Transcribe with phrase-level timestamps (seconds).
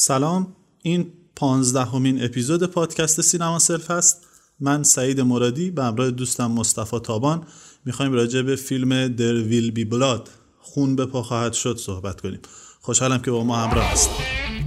[0.00, 4.26] سلام این پانزدهمین اپیزود پادکست سینما سلف هست
[4.60, 7.46] من سعید مرادی به همراه دوستم مصطفی تابان
[7.84, 12.40] می‌خوایم راجع به فیلم در ویل بی بلاد خون به پا خواهد شد صحبت کنیم
[12.80, 14.10] خوشحالم که با ما همراه هست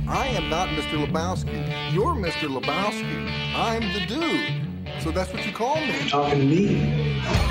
[0.08, 0.96] I am not Mr.
[1.04, 1.60] Lebowski.
[1.96, 2.48] You're Mr.
[2.58, 3.18] Lebowski.
[3.68, 4.62] I'm the dude.
[5.04, 6.10] So that's what you call me.
[6.10, 7.51] talking to me.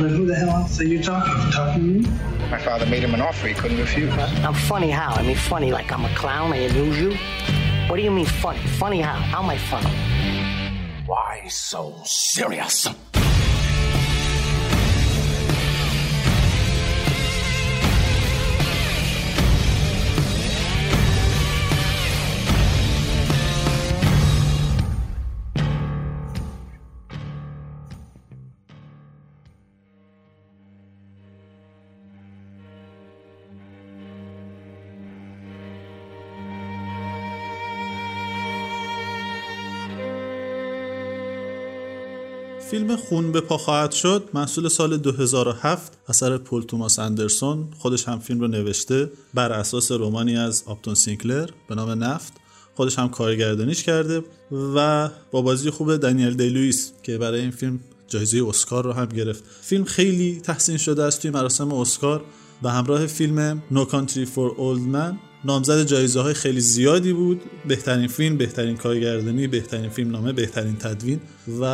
[0.00, 1.50] But who the hell else are you talking to?
[1.50, 2.48] Talking to me?
[2.50, 4.10] My father made him an offer he couldn't refuse.
[4.42, 5.10] I'm funny how?
[5.10, 7.10] I mean, funny like I'm a clown, I amuse you?
[7.86, 8.60] What do you mean funny?
[8.78, 9.16] Funny how?
[9.16, 9.90] How am I funny?
[11.04, 12.88] Why so serious?
[42.70, 47.68] فیلم خون به پا خواهد شد محصول سال 2007 اثر پول توماس اندرسون.
[47.78, 52.32] خودش هم فیلم رو نوشته بر اساس رمانی از آپتون سینکلر به نام نفت.
[52.74, 54.24] خودش هم کارگردانیش کرده
[54.74, 59.06] و با بازی خوب دنیل دی لوئیس که برای این فیلم جایزه اسکار رو هم
[59.06, 59.44] گرفت.
[59.60, 62.24] فیلم خیلی تحسین شده است توی مراسم اسکار
[62.62, 67.42] و همراه فیلم No Country for Old Men نامزد جایزه های خیلی زیادی بود.
[67.68, 71.20] بهترین فیلم بهترین کارگردانی بهترین فیلم نامه بهترین تدوین
[71.60, 71.64] و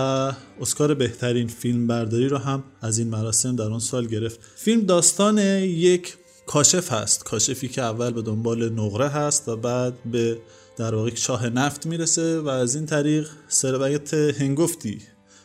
[0.60, 4.40] اسکار بهترین فیلم برداری رو هم از این مراسم در اون سال گرفت.
[4.56, 7.24] فیلم داستان یک کاشف هست.
[7.24, 10.38] کاشفی که اول به دنبال نقره هست و بعد به
[10.76, 14.98] در واقع چاه نفت می‌رسه و از این طریق ثروت هنگفتی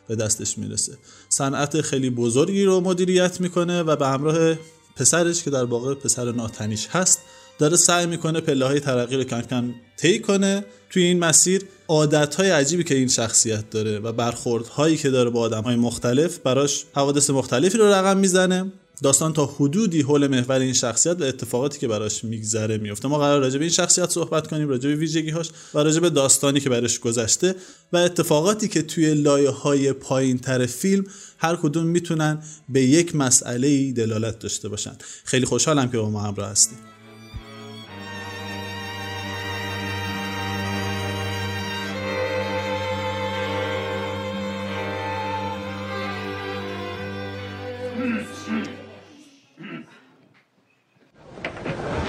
[0.08, 0.98] به دستش می‌رسه.
[1.30, 4.56] صنعت خیلی بزرگی رو مدیریت می‌کنه و به همراه
[4.96, 7.20] پسرش که در واقع پسر ناتنیش هست
[7.62, 10.66] داره سعی می‌کنه پله های ترقی رو کم کم طی کنه.
[10.90, 15.30] توی این مسیر عادت های عجیبی که این شخصیت داره و برخورد هایی که داره
[15.30, 18.72] با آدم های مختلف براش حوادث مختلفی رو رقم می‌زنه.
[19.04, 23.42] داستان تا حدودی حول محور این شخصیت و اتفاقاتی که براش میگذره میفته ما قرار
[23.42, 27.00] راجع به این شخصیت صحبت کنیم راجع به ویژگی‌هاش و راجع به داستانی که براش
[27.00, 27.56] گذشته
[27.94, 31.04] و اتفاقاتی که توی لایه های پایین تر فیلم
[31.38, 34.96] هر کدوم می‌تونن به یک مسئله دلالت داشته باشن.
[35.24, 36.91] خیلی خوشحالم که با ما همراه هستید.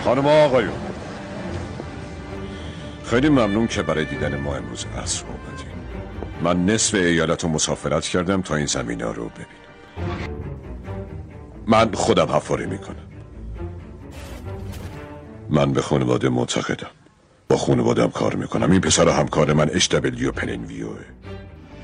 [0.05, 0.73] خانم آقایون.
[3.05, 5.73] خیلی ممنون که برای دیدن ما امروز عصر اومدین.
[6.43, 10.29] من نصف ایالت رو مسافرت کردم تا این زمین ها رو ببینم.
[11.67, 12.97] من خودم حفاری می‌کنم.
[15.51, 16.91] من به خانواده معتقدم.
[17.49, 18.71] با خانوادم کار می‌کنم.
[18.71, 20.99] این پسر همکار من اش دبلیو پنین ویوه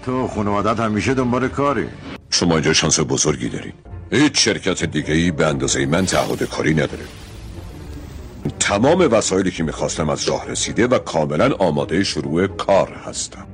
[0.04, 1.88] تو خانوادت همیشه دنبال کاری.
[2.30, 3.72] شما اینجا شانس بزرگی دارین.
[4.12, 7.04] هیچ شرکت دیگه ای به اندازه من تعهد کاری نداره.
[8.68, 13.46] تمام وسایلی که می‌خواستم از راه رسیده و کاملا آماده شروع کار هستم.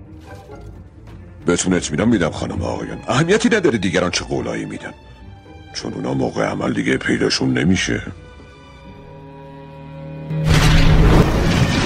[1.47, 2.99] بهتون اطمینان میدم خانم آقایان.
[3.09, 4.95] اهمیتی نداره دیگران چه قولایی میدن.
[5.75, 8.03] چون اونا موقع عمل دیگه پیداشون نمیشه.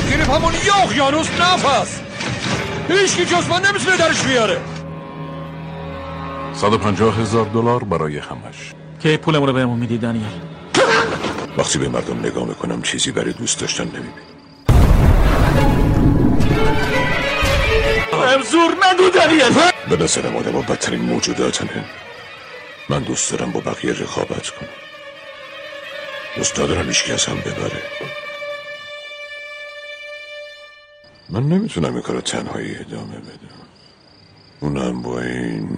[0.08, 2.00] گیریم همون یه اقیانوس نفس
[2.88, 4.58] هیچ کی جز من نمی‌تونه درش بیاره.
[6.54, 8.74] 150 هزار دلار برای همش.
[9.00, 10.47] که پولمون رو بهمون میدی دنیل
[11.58, 14.12] وقتی به مردم نگاه می‌کنم چیزی برای دوست داشتن نمی‌بینم.
[18.50, 19.42] زور نگو دنیل
[19.90, 21.84] به نظرم آدم ها بدترین موجوداتنه
[22.88, 24.68] من دوست دارم با بقیه رقابت کنم.
[26.36, 27.82] دوست ندارم ایشکی از هم ببره.
[31.28, 33.58] من نمی‌تونم این کار تنهایی ادامه بدم.
[34.60, 35.76] اونم با این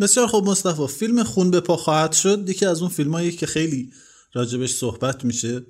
[0.00, 2.48] بسیار خوب مصطفی فیلم خون به پا خواهد شد.
[2.48, 3.92] یکی از اون فیلمایی که خیلی
[4.32, 5.62] راجبش صحبت میشه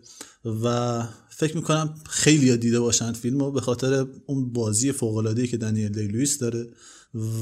[0.62, 5.88] و فکر می‌کنم خیلی ها دیده باشن فیلمو به خاطر اون بازی فوق که دنیل
[5.88, 6.68] دی لوئیس داره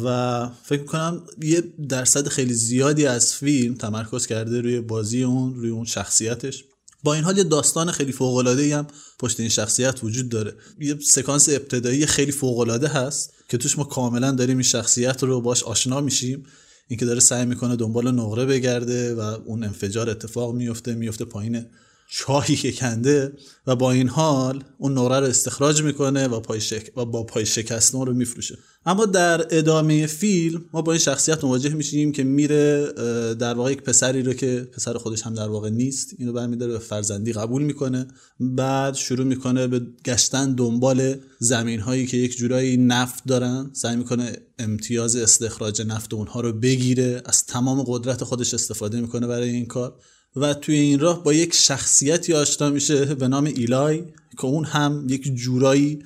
[0.04, 5.70] و فکر می‌کنم یه درصد خیلی زیادی از فیلم تمرکز کرده روی بازی اون روی
[5.70, 6.64] اون شخصیتش.
[7.02, 8.86] با این حال یه داستان خیلی فوق العاده هم
[9.18, 10.54] پشت این شخصیت وجود داره.
[10.80, 15.40] یه سکانس ابتدایی خیلی فوق العاده هست که توش ما کاملا داریم این شخصیت رو
[15.40, 16.46] باش آشنا میشیم.
[16.88, 21.66] اینکه داره سعی می‌کنه دنبال نقره بگرده و اون انفجار اتفاق میفته میفته پایین
[22.10, 23.32] چاهی که کنده
[23.66, 26.90] و با این حال اون نقره رو استخراج می‌کنه و, پای شک...
[26.96, 28.58] و با پای شکستن رو میفروشه.
[28.86, 32.92] اما در ادامه فیلم ما با این شخصیت مواجه میشیم که میره
[33.34, 36.78] در واقع یک پسری رو که پسر خودش هم در واقع نیست اینو برمیداره به
[36.78, 38.06] فرزندی قبول می‌کنه.
[38.40, 43.70] بعد شروع می‌کنه به گشتن دنبال زمین هایی که یک جورایی نفت دارن.
[43.72, 49.50] سعی می‌کنه امتیاز استخراج نفت اونها رو بگیره از تمام قدرت خودش استفاده می‌کنه برای
[49.50, 49.94] این کار.
[50.36, 54.04] و توی این راه با یک شخصیتی آشنا میشه به نام ایلای
[54.38, 56.02] که اون هم یک جورایی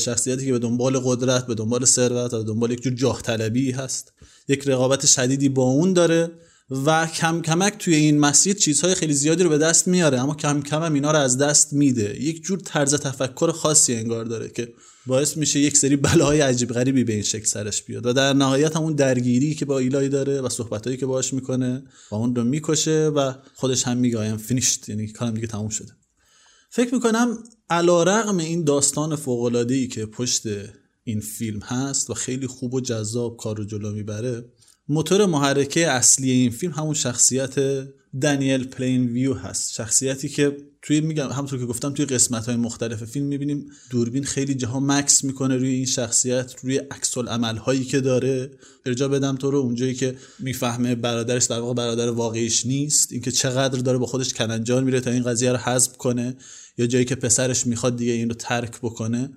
[0.00, 3.70] شخصیتی که به دنبال قدرت به دنبال ثروت و به دنبال یک جور جاه طلبی
[3.70, 4.12] هست.
[4.48, 6.30] یک رقابت شدیدی با اون داره
[6.70, 10.62] و کم کمک توی این مسیر چیزهای خیلی زیادی رو به دست میاره اما کم
[10.62, 12.22] کم هم اینا رو از دست میده.
[12.22, 14.72] یک جور طرز تفکر خاصی انگار داره که
[15.06, 18.06] باعث میشه یک سری بلاهای عجیب غریبی به این شکل سرش بیاد.
[18.06, 22.14] و در نهایت همون درگیری که با ایلای داره و صحبتهایی که باش می‌کنه و
[22.14, 25.92] اون رو می‌کشه و خودش هم میگه آیم فینیشت یعنی کارم دیگه تموم شده.
[26.70, 27.38] فکر می‌کنم
[27.70, 29.18] علا رقم این داستان
[29.68, 30.42] ای که پشت
[31.04, 34.44] این فیلم هست و خیلی خوب و جذاب کار رو جلو می‌بره
[34.88, 37.54] موتور محرکه اصلی این فیلم همون شخصیت
[38.20, 39.72] دانیل پلین ویو هست.
[39.72, 44.54] شخصیتی که توی میگم همونطور که گفتم توی قسمت های مختلف فیلم می‌بینیم دوربین خیلی
[44.54, 48.50] جاها مکس می‌کنه روی این شخصیت روی عکس عمل هایی که داره.
[48.86, 53.78] ارجا بدم تو رو اونجایی که می‌فهمه برادرش در واقع برادر واقعیش نیست اینکه چقدر
[53.78, 56.36] داره با خودش کننجار میره تا این قضیه رو حذف کنه
[56.78, 59.30] یا جایی که پسرش می‌خواد دیگه این رو ترک بکنه.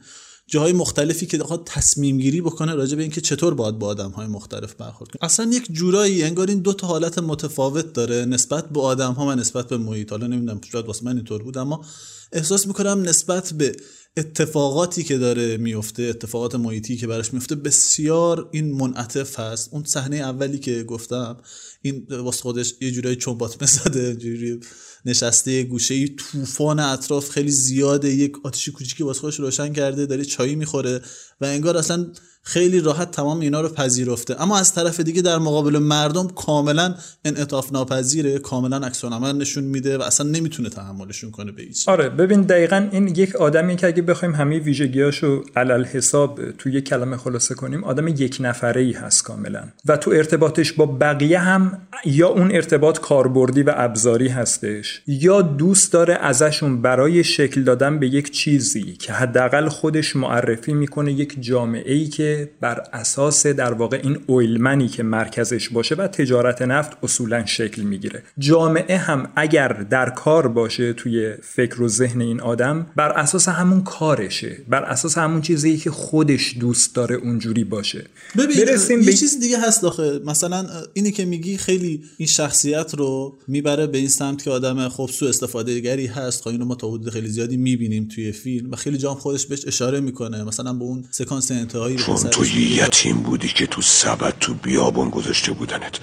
[0.50, 4.28] جاهای مختلفی که بخواد تصمیم گیری بکنه راجع به اینکه چطور باید با آدم های
[4.28, 5.20] مختلف برخورد کنه.
[5.22, 9.32] اصلا یک جورایی انگار این دو تا حالت متفاوت داره نسبت به آدم ها و
[9.32, 10.12] نسبت به محیط.
[10.12, 11.86] حالا نمی‌دونم شاید واسه من اینطور بود اما
[12.32, 13.76] احساس می‌کنم نسبت به
[14.18, 19.70] اتفاقاتی که داره میفته اتفاقات محیطی که براش میفته بسیار این منعطف هست.
[19.74, 21.38] اون صحنه اولی که گفتم
[21.82, 24.60] این واسه خودش یه جورایی چنبات زده جوری
[25.06, 30.26] نشسته گوشه ای طوفان اطراف خیلی زیاده یک آتیشی کوچیکی واسه خودش روشن کرده داره
[30.26, 31.02] چایی می‌خوره
[31.42, 32.08] و انگار اصلا
[32.50, 34.42] خیلی راحت تمام اینا رو پذیرفته.
[34.42, 40.02] اما از طرف دیگه در مقابل مردم کاملا انعطاف ناپذیره کاملا عکس نشون میده و
[40.02, 41.90] اصلا نمی‌تونه تحملشون کنه به هیچ.
[41.90, 46.86] آره ببین دقیقا این یک آدمی که اگه بخوایم همه ویژگیاشو علل حساب تو یک
[46.86, 49.64] کلمه خلاصه کنیم آدم یک نفره ای هست کاملا.
[49.86, 55.94] و تو ارتباطش با بقیه هم یا اون ارتباط کاربردی و ابزاری هستش یا دوست
[55.94, 61.94] داره ازشون برای شکل دادن به یک چیزی که حداقل خودش معرفی می‌کنه یک جامعه
[61.94, 67.46] ای که بر اساس در واقع این اویلمنی که مرکزش باشه و تجارت نفت اصولا
[67.46, 68.24] شکل می‌گیره.
[68.40, 73.84] جامعه هم اگر در کار باشه توی فکر و ذهن این آدم بر اساس همون
[73.84, 78.06] کارشه بر اساس همون چیزی که خودش دوست داره اونجوری باشه.
[78.38, 83.38] ببین برسیم یه چیز دیگه هست داخل مثلا اینی که میگی خیلی این شخصیت رو
[83.48, 86.42] می‌بره به این سمت که آدم خب سو استفاده گری هست.
[86.42, 89.68] خب اینو ما تا حدود خیلی زیادی می‌بینیم توی فیلم و خیلی جام خودش بهش
[89.68, 90.44] اشاره می‌کنه.
[90.44, 95.52] مثلا به اون سکانس انتهایی تو یه یتیم بودی که تو سبد تو بیابون گذاشته
[95.52, 96.00] بودنت.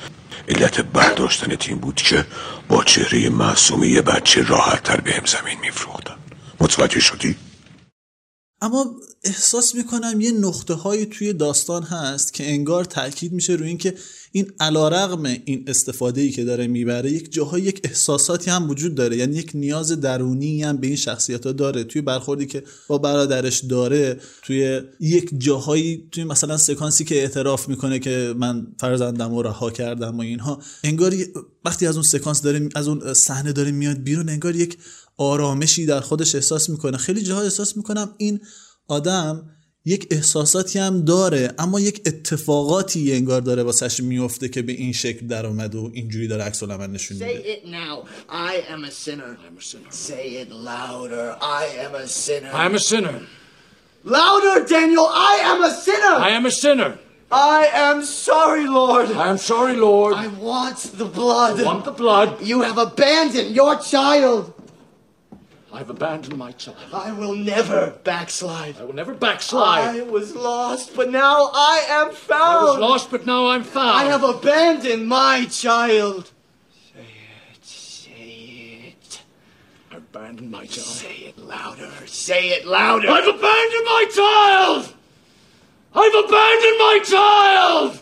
[0.48, 2.26] علت برداشتن تیم بود که
[2.68, 6.16] با چهره معصومی یه بچه راحت تر به هم زمین میفروختن.
[6.60, 7.36] متوجه شدی؟
[8.60, 8.86] اما
[9.24, 13.94] احساس می‌کنم یه نقطه هایی توی داستان هست که انگار تاکید میشه روی اینکه
[14.36, 19.16] این علا این استفاده ای که داره می‌بره یک جاهای یک احساساتی هم وجود داره.
[19.16, 21.84] یعنی یک نیاز درونی هم به این شخصیت ها داره.
[21.84, 27.98] توی برخوردی که با برادرش داره توی یک جاهایی توی مثلا سکانسی که اعتراف می‌کنه
[27.98, 31.14] که من فرزندم رو رها کردم و اینها انگار
[31.64, 34.78] وقتی از اون سکانس داره از اون صحنه داره میاد بیرون انگار یک
[35.16, 36.96] آرامشی در خودش احساس می‌کنه.
[36.96, 38.40] خیلی جاها احساس می‌کنم این
[38.88, 39.55] آدم
[39.88, 45.26] یک احساساتی هم داره اما یک اتفاقاتی انگار داره واسش میفته که به این شکل
[45.26, 48.04] در اومد و اینجوری داره عکس العمل نشون میده Say it now.
[48.28, 49.38] I am a sinner.
[49.46, 49.90] I'm a sinner.
[49.90, 51.36] Say it louder.
[51.60, 52.50] I am a sinner.
[52.52, 53.16] I am a sinner.
[54.04, 55.08] Louder, Daniel.
[55.32, 56.14] I am a sinner.
[56.28, 56.92] I am a sinner.
[57.30, 59.06] I am sorry, Lord.
[59.24, 60.14] I am sorry, Lord.
[60.14, 61.54] I want the blood.
[61.60, 62.28] I want the blood.
[62.50, 64.40] You have abandoned your child.
[65.76, 66.78] I've abandoned my child.
[66.90, 68.78] I will never backslide.
[68.80, 70.00] I will never backslide.
[70.00, 72.40] I was lost, but now I am found.
[72.40, 73.90] I was lost, but now I'm found.
[73.90, 76.32] I have abandoned my child.
[76.94, 77.06] Say
[77.52, 79.22] it, say it.
[79.90, 80.86] I've abandoned my child.
[80.86, 81.92] Say it louder.
[82.06, 83.10] Say it louder.
[83.10, 84.94] I've abandoned my child.
[85.94, 88.00] I've abandoned my child.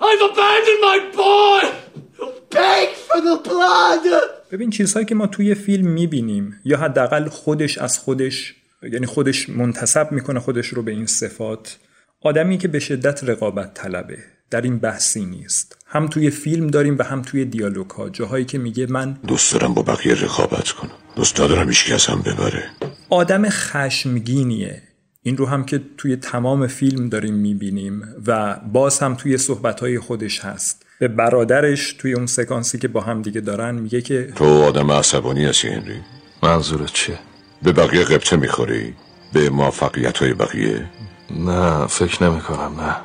[0.00, 2.32] I've abandoned my boy.
[2.50, 4.37] Beg for the blood.
[4.50, 8.54] ببین چیزهایی که ما توی فیلم می‌بینیم یا حداقل خودش از خودش
[8.92, 11.78] یعنی خودش منتصب می‌کنه خودش رو به این صفات
[12.20, 14.18] آدمی که به شدت رقابت طلبه
[14.50, 15.78] در این بحثی نیست.
[15.86, 19.74] هم توی فیلم داریم و هم توی دیالوگ ها جاهایی که میگه من دوست دارم
[19.74, 20.90] با بقیه رقابت کنم.
[21.16, 22.64] دوست ندارم هیچ کس هم ببره.
[23.10, 24.82] آدم خشمگینیه.
[25.22, 30.40] این رو هم که توی تمام فیلم داریم می‌بینیم و باز هم توی صحبتهای خودش
[30.40, 30.86] هست.
[30.98, 35.44] به برادرش توی اون سکانسی که با هم دیگه دارن میگه که تو آدم عصبانی
[35.44, 36.00] هستی هنری
[36.42, 37.18] منظورت چیه؟
[37.62, 38.94] به بقیه قبطه می‌خوری؟
[39.32, 40.84] به موفقیت های بقیه؟
[41.30, 42.96] نه فکر نمی کنم نه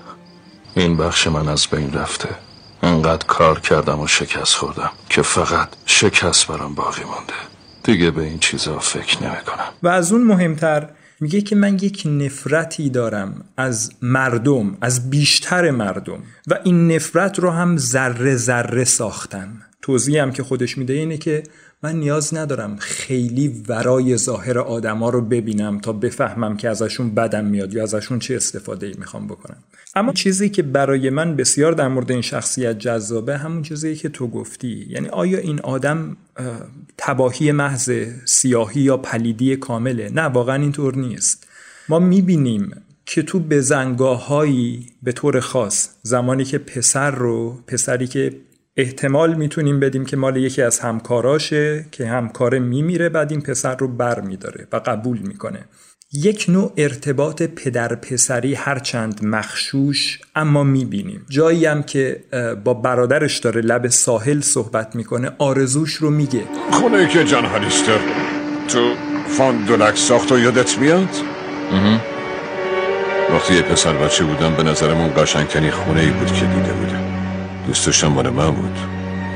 [0.76, 2.30] این بخش من از بین رفته
[2.84, 7.34] انقدر کار کردم و شکست خوردم که فقط شکست برام باقی مونده
[7.84, 10.90] دیگه به این چیزا فکر نمی کنم و از اون مهمتر
[11.20, 17.50] میگه که من یک نفرتی دارم از مردم از بیشتر مردم و این نفرت رو
[17.50, 19.62] هم ذره ذره ساختم.
[19.82, 21.44] توضیح هم که خودش میده اینه که
[21.84, 27.74] من نیاز ندارم خیلی ورای ظاهر آدما رو ببینم تا بفهمم که ازشون بدم میاد
[27.74, 29.58] یا ازشون چه استفاده ای می‌خوام بکنم.
[29.96, 34.28] اما چیزی که برای من بسیار در مورد این شخصیت جذابه همون چیزی که تو
[34.28, 34.86] گفتی.
[34.90, 36.18] یعنی آیا این آدم
[36.98, 37.92] تباهی محض
[38.26, 40.10] سیاهی یا پلیدی کامله.
[40.10, 41.48] نه واقعا اینطور نیست.
[41.90, 42.72] ما می‌بینیم
[43.06, 48.40] که تو بزنگاهایی به طور خاص زمانی که پسر رو پسری که
[48.78, 53.88] احتمال می‌تونیم بدیم که مال یکی از همکاراشه که همکاره میمیره بعد این پسر رو
[53.88, 55.66] بر میداره و قبول می‌کنه.
[56.16, 61.26] یک نوع ارتباط پدر پسری هرچند مخشوش اما می‌بینیم.
[61.30, 62.24] جایی هم که
[62.64, 66.44] با برادرش داره لب ساحل صحبت می‌کنه آرزوش رو میگه.
[66.72, 68.00] خونه که جان هالیستر
[68.68, 68.94] تو
[69.28, 71.10] فان دولک ساخت و یادت میاد؟
[73.34, 77.04] وقتی یه پسر بچه بودم به نظرمون قشنگترین خونه ای بود که دیده بودم.
[77.68, 78.78] دوست داشتم مال من بود.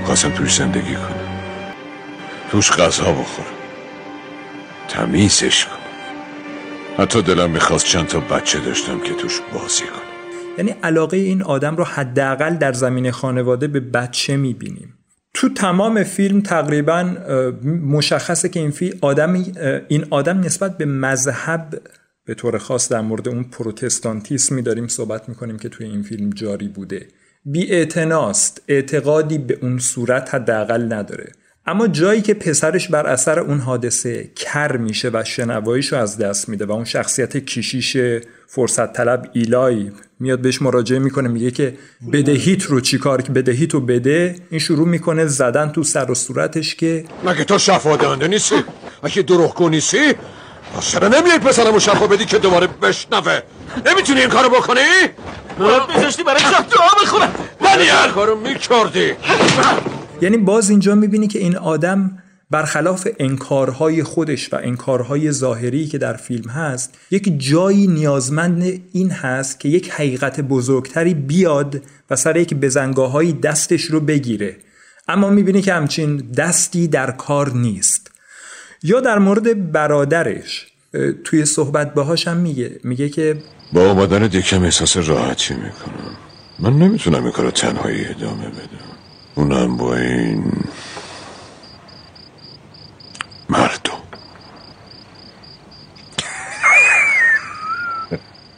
[0.06, 1.42] خواستم توش زندگی کنم.
[2.52, 3.48] توش غذا بخورم.
[4.90, 5.77] تمیزش کنم.
[6.98, 10.02] حتی دلم می‌خواست چند تا بچه داشتم که توش بازی کنم.
[10.58, 14.94] یعنی علاقه این آدم رو حداقل در زمین خانواده به بچه می‌بینیم.
[15.34, 17.04] تو تمام فیلم تقریبا
[17.84, 19.54] مشخصه که این فیلم آدمی
[19.88, 21.82] این آدم نسبت به مذهب
[22.26, 26.68] به طور خاص در مورد اون پروتستانتیسمی داریم صحبت می‌کنیم که توی این فیلم جاری
[26.68, 27.08] بوده.
[27.46, 27.72] بی
[28.68, 31.32] اعتقادی به اون صورت حداقل نداره.
[31.68, 36.66] اما جایی که پسرش بر اثر اون حادثه کر میشه و شنواییشو از دست میده
[36.66, 37.98] و اون شخصیت کشیش
[38.48, 41.78] فرصت طلب ایلای میاد بهش مراجعه می‌کنه میگه که
[42.14, 44.36] بدهیت رو چیکار که بدهیت رو بده.
[44.50, 48.64] این شروع می‌کنه زدن تو سر و صورتش که مگه تو شفادانده نیستی؟
[49.04, 50.14] اگه دروغ نیستی؟
[50.80, 53.40] چرا نمیای پسرمو شفا بدی که دوباره بشنوه.
[53.86, 54.82] نمی‌تونی این کارو بکنی؟
[55.96, 57.32] میذاشتی برای شب دعا بخونم
[57.62, 59.12] هر کارو می‌کردی.
[60.22, 66.14] یعنی باز اینجا می‌بینی که این آدم برخلاف انکارهای خودش و انکارهای ظاهری که در
[66.14, 72.54] فیلم هست یک جایی نیازمند این هست که یک حقیقت بزرگتری بیاد و سر یک
[72.54, 74.56] بزنگاهایی دستش رو بگیره.
[75.08, 78.12] اما می‌بینی که همچین دستی در کار نیست.
[78.84, 80.68] یا در مورد برادرش
[81.24, 83.38] توی صحبت باهاش هم میگه میگه که
[83.74, 86.18] با آمدن دیکم احساس راحتی می‌کنم.
[86.60, 88.87] من نمی‌تونم این کارو تنهایی ادامه بدم.
[89.38, 90.44] اونم با این
[93.50, 93.92] مردم.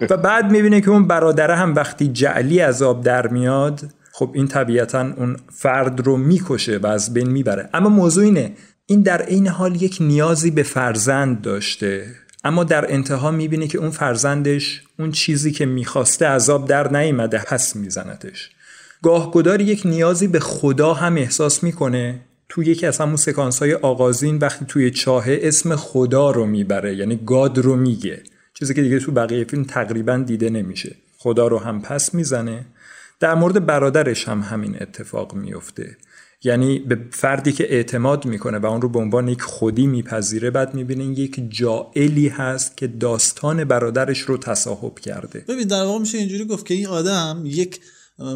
[0.09, 3.81] و بعد می‌بینه که اون برادره هم وقتی جعلی از آب در میاد
[4.12, 7.69] خب این طبیعتا اون فرد رو می‌کشه و از بین می‌بره.
[7.74, 8.51] اما موضوع اینه
[8.86, 12.05] این در عین حال یک نیازی به فرزند داشته.
[12.43, 17.75] اما در انتها می‌بینه که اون فرزندش اون چیزی که می‌خواسته عذاب در نیامده پس
[17.75, 18.50] میزنتش.
[19.03, 22.22] گاهگدار یک نیازی به خدا هم احساس می‌کنه.
[22.50, 27.20] تو یکی از همون سکانس های آغازین وقتی توی چاهه اسم خدا رو می‌بره یعنی
[27.25, 28.24] گاد رو میگه.
[28.53, 30.96] چیزی که دیگه تو بقیه فیلم تقریبا دیده نمیشه.
[31.18, 32.65] خدا رو هم پس می‌زنه.
[33.20, 35.98] در مورد برادرش هم همین اتفاق میفته
[36.44, 40.74] یعنی به فردی که اعتماد می‌کنه و اون رو به عنوان یک خودی میپذیره بعد
[40.74, 45.46] می‌بینین یک جائلی هست که داستان برادرش رو تصاحب کرده.
[45.48, 47.79] ببین در واقع میشه اینجوری گفت که این آدم یک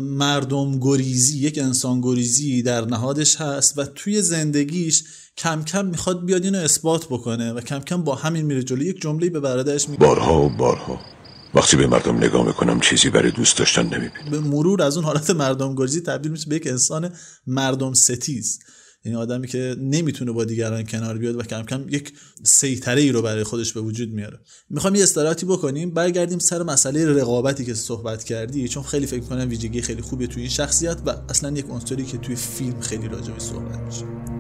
[0.02, 5.04] مردم گریزی یک انسان گریزی در نهادش هست و توی زندگیش
[5.38, 8.84] کم کم می‌خواد بیاد اینو اثبات بکنه و کم کم با همین میره جلو.
[8.84, 10.06] یک جمله به برادرش میگه.
[10.06, 11.00] بارها و بارها
[11.54, 14.30] وقتی به مردم نگاه می‌کنم چیزی برای دوست داشتن نمی‌بینم.
[14.32, 17.14] به مرور از اون حالت مردم گریزی تبدیل میشه به یک انسان
[17.48, 18.60] مردم ستیز.
[19.06, 23.22] یعنی آدمی که نمی‌تونه با دیگران کنار بیاد و کم کم یک سیطره ای رو
[23.22, 24.40] برای خودش به وجود میاره.
[24.70, 25.92] می‌خوام یه استراتی بکنیم.
[25.92, 30.42] برگردیم سر مسئله رقابتی که صحبت کردی چون خیلی فکر کنم ویژگی خیلی خوبیه توی
[30.42, 34.33] این شخصیت و اصلا یک عنصری که توی فیلم خیلی راجع صحبت میشه.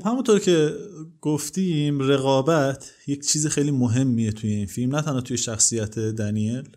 [0.00, 0.76] خب همونطور که
[1.20, 6.68] گفتیم رقابت یک چیز خیلی مهمیه توی این فیلم نه تنها توی شخصیت دنیل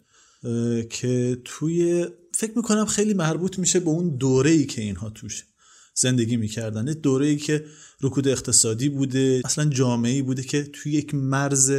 [0.89, 5.43] که توی فکر می‌کنم خیلی مربوط میشه به اون دوره ای که اینها توش
[5.95, 6.85] زندگی می‌کردن.
[6.85, 7.65] دوره ای که
[8.01, 11.71] رکود اقتصادی بوده اصلا جامعه ای بوده که توی یک مرز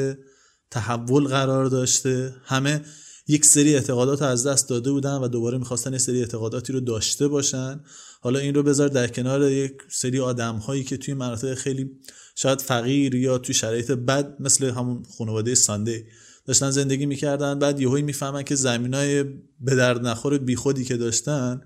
[0.71, 2.35] تحول قرار داشته.
[2.45, 2.81] همه
[3.29, 7.29] یک سری اعتقادات از دست داده بودن و دوباره می‌خواستن یک سری اعتقاداتی رو داشته
[7.29, 7.81] باشن.
[8.25, 11.91] حالا این رو بذار در کنار یک سری آدم هایی که توی مناطق خیلی
[12.35, 16.07] شاید فقیر یا توی شرایط بد مثل همون خانواده سانده
[16.47, 19.23] داشتن زندگی می‌کردن بعد یهویی می‌فهمن که زمینای
[19.61, 21.61] به درد نخور بیخودی که داشتن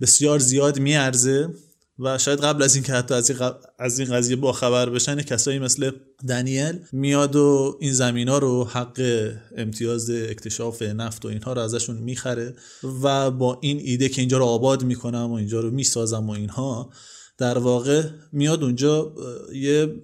[0.00, 1.48] بسیار زیاد میارزه.
[1.98, 3.38] و شاید قبل از اینکه حتی از این,
[3.78, 5.90] از این قضیه با خبر بشن کسایی مثل
[6.28, 11.96] دنیل میاد و این زمین ها رو حق امتیاز اکتشاف نفت و اینها رو ازشون
[11.96, 12.54] می‌خره
[13.02, 16.90] و با این ایده که اینجا رو آباد می‌کنم و اینجا رو می‌سازم و اینها
[17.38, 18.02] در واقع
[18.32, 19.12] میاد اونجا
[19.54, 20.02] یه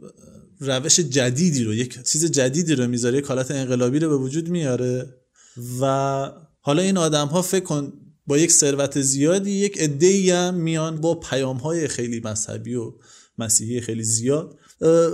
[0.60, 5.14] روش جدیدی رو یک چیز جدیدی رو می‌ذاره یک حالت انقلابی رو به وجود میاره
[5.80, 7.92] و حالا این آدم ها فکر کن
[8.26, 12.92] با یک ثروت زیادی یک عده هم میان با پیام های خیلی مذهبی و
[13.38, 14.58] مسیحی خیلی زیاد.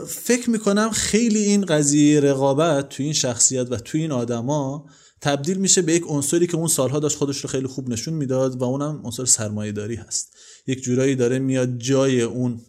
[0.09, 4.87] فکر می‌کنم خیلی این قضیه رقابت تو این شخصیت و تو این آدما
[5.21, 8.61] تبدیل میشه به یک عنصری که اون سالها داشت خودش رو خیلی خوب نشون می‌داد
[8.61, 10.33] و اونم عنصر سرمایه داری هست.
[10.67, 12.61] یک جورایی داره میاد جای اون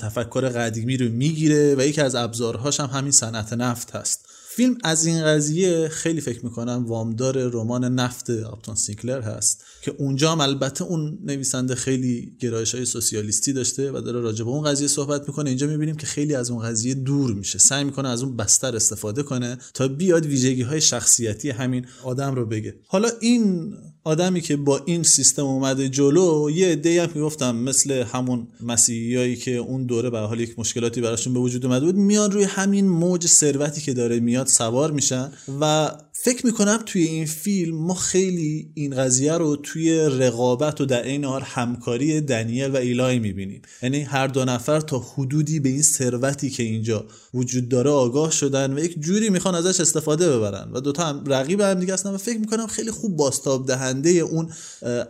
[0.00, 4.26] تفکر قدیمی رو می‌گیره و یکی از ابزارهاش هم همین صنعت نفت هست.
[4.56, 10.32] فیلم از این قضیه خیلی فکر می‌کنم وامدار رمان نفت آپتون سینکلر هست که اونجا
[10.32, 14.88] هم البته اون نویسنده خیلی گرایش های سوسیالیستی داشته و داره راجع به اون قضیه
[14.88, 15.48] صحبت می‌کنه.
[15.48, 19.22] اینجا می‌بینیم که خیلی از اون قضیه دور میشه سعی می‌کنه از اون بستر استفاده
[19.22, 22.74] کنه تا بیاد ویژگی های شخصیتی همین آدم رو بگه.
[22.86, 23.74] حالا این
[24.06, 29.56] آدمی که با این سیستم اومده جلو یه عده هم می‌گفتم مثل همون مسیحیایی که
[29.56, 33.26] اون دوره به حال یک مشکلاتی براشون به وجود اومده بود میان روی همین موج
[33.26, 35.90] ثروتی که داره میاد سوار میشن و
[36.26, 41.24] فکر می‌کنم توی این فیلم ما خیلی این قضیه رو توی رقابت و در این
[41.24, 43.62] حال همکاری دنیل و ایلای می‌بینیم.
[43.82, 48.72] یعنی هر دو نفر تا حدودی به این ثروتی که اینجا وجود داره آگاه شدن
[48.72, 52.18] و یک جوری می‌خوان ازش استفاده ببرن و دوتا هم رقیب هم دیگه هستن و
[52.18, 54.50] فکر می‌کنم خیلی خوب باستاب دهنده اون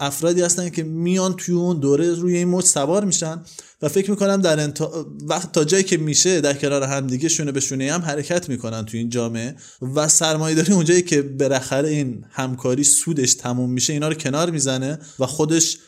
[0.00, 3.42] افرادی هستن که میان توی اون دوره روی این موج سوار میشن.
[3.82, 5.06] و فکر می‌کنم در انتا...
[5.22, 8.84] وقت تا جایی که میشه در کنار هم دیگه شونه به شونه هم حرکت می‌کنن
[8.84, 9.56] تو این جامعه
[9.94, 14.98] و سرمایه داری اونجایی که بالاخره این همکاری سودش تموم میشه اینا رو کنار می‌زنه
[15.18, 15.78] و خودش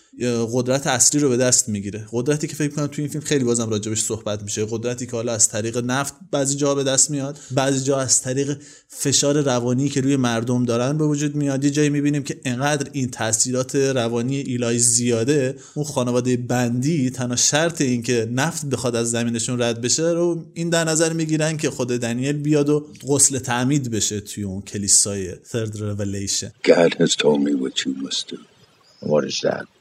[0.53, 3.71] قدرت اصلی رو به دست می‌گیره قدرتی که فکر کنم تو این فیلم خیلی بازم
[3.71, 7.85] راجبش صحبت میشه قدرتی که حالا از طریق نفت بعضی جا به دست میاد بعضی
[7.85, 12.23] جا از طریق فشار روانی که روی مردم دارن به وجود میاد یه جایی می‌بینیم
[12.23, 18.67] که انقدر این تاثیرات روانی ایلای زیاده اون خانواده بندی تنها شرط این که نفت
[18.67, 22.87] بخواد از زمینشون رد بشه رو این در نظر می‌گیرن که خود دنیل بیاد و
[23.09, 28.29] غسل تعمید بشه توی اون کلیسای third revelation God has told me what you must
[28.29, 28.39] do.
[29.01, 29.78] What is that?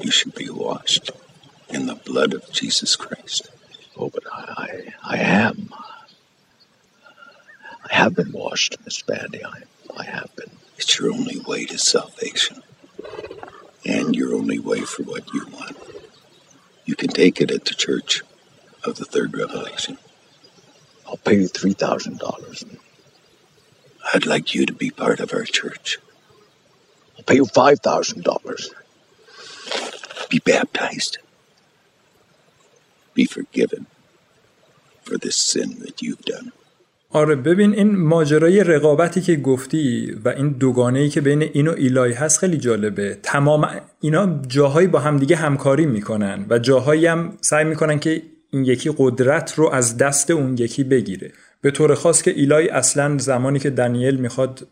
[0.00, 1.10] You should be washed
[1.68, 3.50] in the blood of Jesus Christ.
[3.96, 5.70] Oh, but I, I, I am.
[7.90, 9.44] I have been washed, Miss Bandy.
[9.44, 9.62] I,
[9.96, 10.50] I have been.
[10.78, 12.62] It's your only way to salvation.
[13.84, 15.76] And your only way for what you want.
[16.84, 18.22] You can take it at the church
[18.84, 19.98] of the third revelation.
[21.06, 22.64] I'll pay you three thousand dollars.
[24.14, 25.98] I'd like you to be part of our church.
[27.16, 28.70] I'll pay you five thousand dollars.
[30.30, 31.14] Be baptized.
[33.18, 33.82] Be forgiven
[35.06, 36.52] for this sin that you've done.
[37.12, 41.74] آره ببین این ماجرای رقابتی که گفتی و این دوگانه ای که بین این و
[41.76, 47.64] ایلای هست خیلی جالبه تمام اینا جاهایی با همدیگه همکاری می‌کنن و جاهایی هم سعی
[47.64, 52.30] می‌کنن که این یکی قدرت رو از دست اون یکی بگیره به طور خاص که
[52.30, 54.66] ایلای اصلا زمانی که دنیل می‌خواد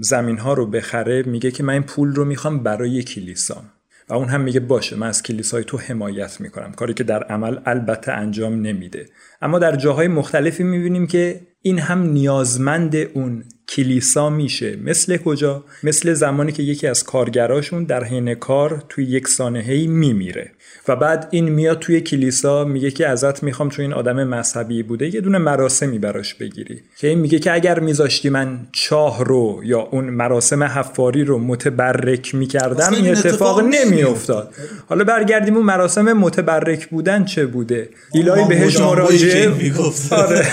[0.00, 3.64] زمین ها رو بخره میگه که من این پول رو می‌خوام برای کلیسام
[4.08, 6.72] و اون هم میگه باشه من از کلیسای تو حمایت می‌کنم.
[6.72, 9.06] کاری که در عمل البته انجام نمیده.
[9.42, 14.76] اما در جاهای مختلفی می‌بینیم که این هم نیازمند اون کلیسا میشه.
[14.76, 20.52] مثل کجا؟ مثل زمانی که یکی از کارگراشون در حین کار توی یک سانحه‌ای میمیره.
[20.88, 25.14] و بعد این میاد توی کلیسا میگه که ازت می‌خوام چون این آدم مذهبی بوده
[25.14, 26.80] یه دونه مراسمی براش بگیری.
[26.96, 32.34] که این میگه که اگر میذاشتی من چاه رو یا اون مراسم حفاری رو متبرک
[32.34, 34.54] می‌کردم این اتفاق نمیافتاد.
[34.88, 39.72] حالا برگردیم اون مراسم متبرک بودن چه بوده؟ ایلای بهش مراجعه
[40.10, 40.46] آره.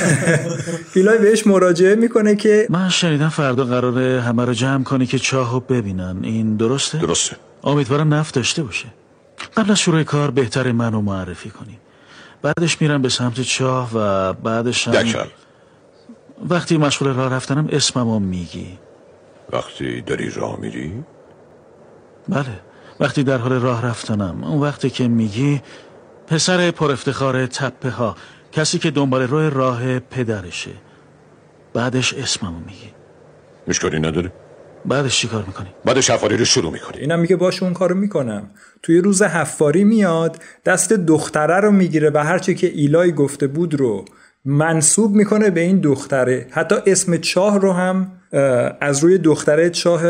[0.95, 5.59] ایلای بهش مراجعه می‌کنه که من شنیدم فردا قراره همه رو جمع کنی که چاهو
[5.59, 6.17] ببینن.
[6.23, 7.35] این درسته؟ درسته.
[7.63, 8.85] امیدوارم نفت داشته باشه.
[9.57, 11.79] قبل از شروع کار بهتر منو معرفی کنی.
[12.41, 14.93] بعدش میرم به سمت چاه و بعدش هم...
[14.93, 15.29] دکل
[16.49, 18.79] وقتی مشغول راه رفتنم اسممو میگی.
[19.51, 21.03] وقتی داری راه میری؟
[22.29, 22.59] بله.
[22.99, 25.61] وقتی در حال راه رفتنم اون وقتی که میگی
[26.27, 28.15] پسر پر افتخار تپه ها
[28.51, 30.71] کسی که دنبال روی راه پدرشه.
[31.73, 32.91] بعدش اسممو میگی.
[33.67, 34.31] مشکلی نداره
[34.87, 36.97] بعدش چی کار می‌کنی؟ بعدش حفاری رو شروع می‌کنی.
[37.01, 38.49] اینم میگه باش اون کارو می‌کنم.
[38.83, 44.05] توی روز حفاری میاد دست دختره رو می‌گیره و هرچی که ایلای گفته بود رو
[44.45, 46.47] منصوب می‌کنه به این دختره.
[46.51, 48.11] حتی اسم چاه رو هم
[48.81, 50.03] از روی دختره چاه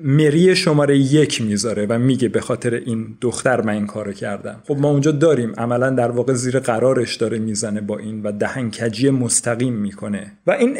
[0.00, 4.62] مری شماره یک می‌ذاره و میگه به خاطر این دختر من این کارو کردم.
[4.68, 5.52] خب ما اونجا داریم.
[5.58, 10.32] عملا در واقع زیر قرارش داره می‌زنه با این و دهنکجی مستقیم می‌کنه.
[10.46, 10.76] و این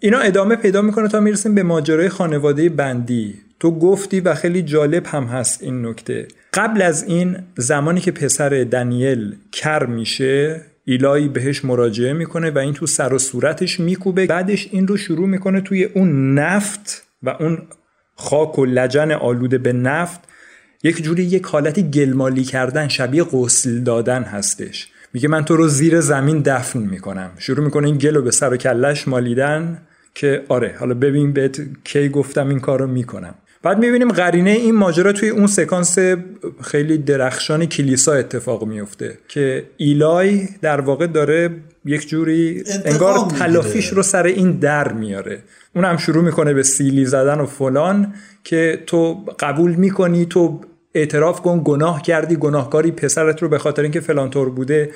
[0.00, 3.34] اینا ادامه پیدا می‌کنه تا می‌رسیم به ماجرای خانواده بندی.
[3.60, 6.28] تو گفتی و خیلی جالب هم هست این نکته.
[6.54, 12.74] قبل از این زمانی که پسر دنیل کر میشه ایلایی بهش مراجعه می‌کنه و این
[12.74, 14.26] تو سر و صورتش میکوبه.
[14.26, 17.58] بعدش این رو شروع می‌کنه توی اون نفت و اون
[18.16, 20.20] خاک و لجن آلوده به نفت.
[20.82, 24.88] یک جوری یک حالتی گلمالی کردن شبیه غسل دادن هستش.
[25.12, 27.30] میگه من تو رو زیر زمین دفن می‌کنم.
[27.38, 29.82] شروع می‌کنه این گل رو به سر و کلش مالیدن
[30.14, 33.34] که آره حالا ببین بهت کی گفتم این کار رو می‌کنم.
[33.62, 35.98] بعد می‌بینیم قرینه این ماجرا توی اون سکانس
[36.62, 41.50] خیلی درخشان کلیسا اتفاق میفته که ایلای در واقع داره
[41.84, 45.38] یک جوری انگار تلافیش رو سر این در میاره.
[45.76, 50.60] اون هم شروع می‌کنه به سیلی زدن و فلان که تو قبول می‌کنی تو
[50.94, 54.90] اعتراف کن گناه کردی گناهکاری پسرت رو به خاطر اینکه فلان طور بوده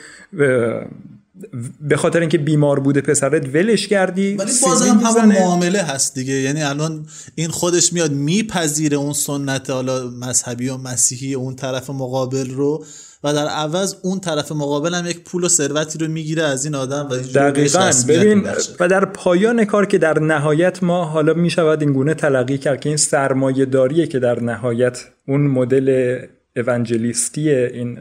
[1.81, 6.33] به خاطر اینکه بیمار بوده پسرت ولش کردی ولی بازم همون معامله هست دیگه.
[6.33, 12.51] یعنی الان این خودش میاد میپذیره اون سنت حالا مذهبی و مسیحی اون طرف مقابل
[12.51, 12.85] رو
[13.25, 16.75] و در عوض اون طرف مقابل هم یک پول و ثروتی رو می‌گیره از این
[16.75, 17.91] آدم و دقیقا.
[18.09, 18.49] ببین
[18.81, 22.89] و در پایان کار که در نهایت ما حالا می‌شود این گونه تلقی کرد که
[22.89, 26.19] این سرمایه داریه که در نهایت اون مدل
[26.67, 27.99] اونجلیستی این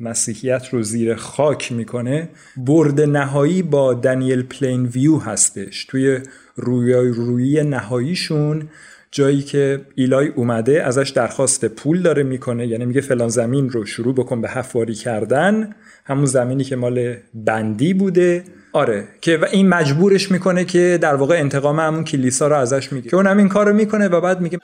[0.00, 5.84] مسیحیت رو زیر خاک می‌کنه برد نهایی با دنیل پلین ویو هستش.
[5.84, 6.20] توی
[6.56, 8.68] رویای روی نهاییشون
[9.10, 14.14] جایی که ایلای اومده ازش درخواست پول داره می‌کنه یعنی میگه فلان زمین رو شروع
[14.14, 18.44] بکن به حفاری کردن همون زمینی که مال بندی بوده.
[18.72, 23.10] آره که و این مجبورش می‌کنه که در واقع انتقام همون کلیسا رو ازش میگه
[23.10, 24.58] که اونم این کارو می‌کنه و بعد میگه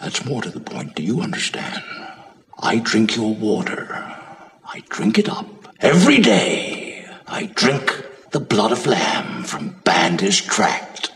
[2.63, 4.20] I drink your water.
[4.77, 5.51] I drink it up
[5.93, 7.05] every day.
[7.27, 7.87] I drink
[8.35, 11.11] the blood of lamb from Bandish Tract.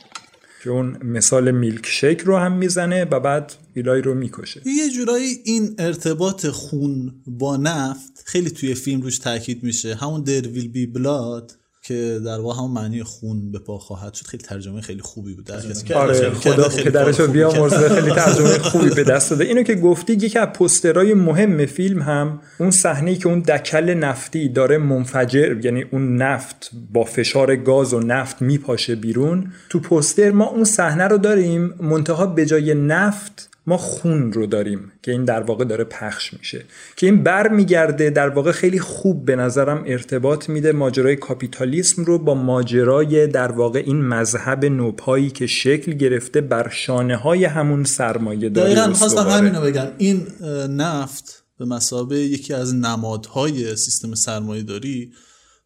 [0.62, 5.38] که اون مثال میلک شیک رو هم می‌زنه و بعد ایلای رو می‌کشه یه جورایی
[5.44, 10.86] این ارتباط خون با نفت خیلی توی فیلم روش تاکید میشه همون در ویل بی
[10.86, 14.26] بلاد که در واقع هم معنی خون به پا خواهد شد.
[14.26, 15.44] خیلی ترجمه خیلی خوبی بود.
[15.44, 19.44] در کسی آره خدا پدرش رو بیامرزه خیلی ترجمه خوبی به دست داده.
[19.44, 24.48] اینو که گفتی یکی از پسترهای مهم فیلم هم اون صحنه که اون دکل نفتی
[24.48, 29.52] داره منفجر یعنی اون نفت با فشار گاز و نفت میپاشه بیرون.
[29.68, 34.92] تو پستر ما اون صحنه رو داریم منتها به جای نفت ما خون رو داریم
[35.03, 36.64] که این در واقع داره پخش میشه.
[36.96, 42.18] که این بر میگرده در واقع خیلی خوب به نظرم ارتباط میده ماجرای کاپیتالیسم رو
[42.18, 48.48] با ماجرای در واقع این مذهب نوپایی که شکل گرفته بر شانه های همون سرمایه
[48.48, 49.87] داری دقیقا خواستم همینو بگم.
[49.98, 50.27] این
[50.70, 55.12] نفت به مسابه یکی از نمادهای سیستم سرمایه داری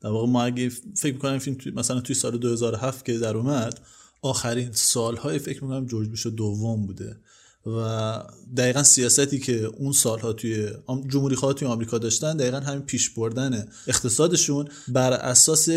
[0.00, 3.80] در واقع ما اگه فکر می‌کنم فیلم توی مثلا توی سال 2007 که در اومد
[4.22, 7.16] آخرین سالهای فکر می‌کنم جورج بوش دوم بوده.
[7.66, 8.22] و
[8.56, 10.70] دقیقا سیاستی که اون سالها توی
[11.08, 14.68] جمهوری خواه توی آمریکا داشتن دقیقا همین پیش بردن اقتصادشون.
[14.88, 15.68] بر اساس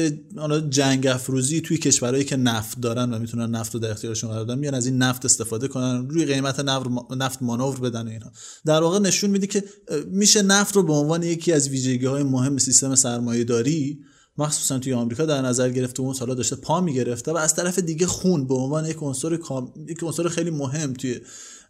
[0.69, 4.59] جنگ افروزی توی کشورهایی که نفت دارن و می‌تونن نفت رو در اختیارشون قرار بدن
[4.59, 6.59] میان از این نفت استفاده کنن روی قیمت
[7.17, 8.31] نفت مانور بدن اینا.
[8.65, 9.63] در واقع نشون میده که
[10.07, 13.99] میشه نفت رو به عنوان یکی از ویژگی های مهم سیستم سرمایه داری
[14.37, 18.07] مخصوصا توی آمریکا در نظر گرفته اون سالا داشته پا می‌گرفته و از طرف دیگه
[18.07, 19.39] خون به عنوان یک عنصر
[19.89, 21.19] یک عنصر خیلی مهم توی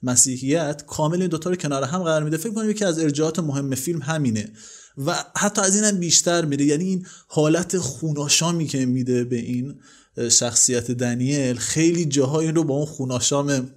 [0.03, 2.37] مسیحیت کامل این دوتا رو کنار هم قرار میده.
[2.37, 4.49] فکر کنم یکی از ارجاعات مهم فیلم همینه.
[5.05, 6.65] و حتی از این هم بیشتر میره.
[6.65, 9.75] یعنی این حالت خوناشامی که میده به این
[10.29, 13.69] شخصیت دنیل خیلی جاها این رو با اون خوناشام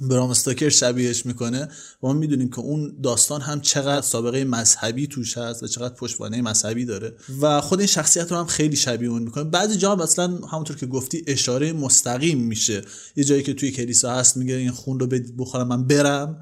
[0.00, 1.68] برام استاکر شبیهش می‌کنه.
[2.02, 6.42] و ما می‌دونیم که اون داستان هم چقدر سابقه مذهبی توش هست و چقدر پشتوانه
[6.42, 7.12] مذهبی داره.
[7.40, 9.44] و خود این شخصیت رو هم خیلی شبیه اون می‌کنه.
[9.44, 12.82] بعضی جا مثلا همونطور که گفتی اشاره مستقیم میشه.
[13.16, 15.06] یه جایی که توی کلیسا هست میگه این خون رو
[15.38, 16.40] بخورم من برم.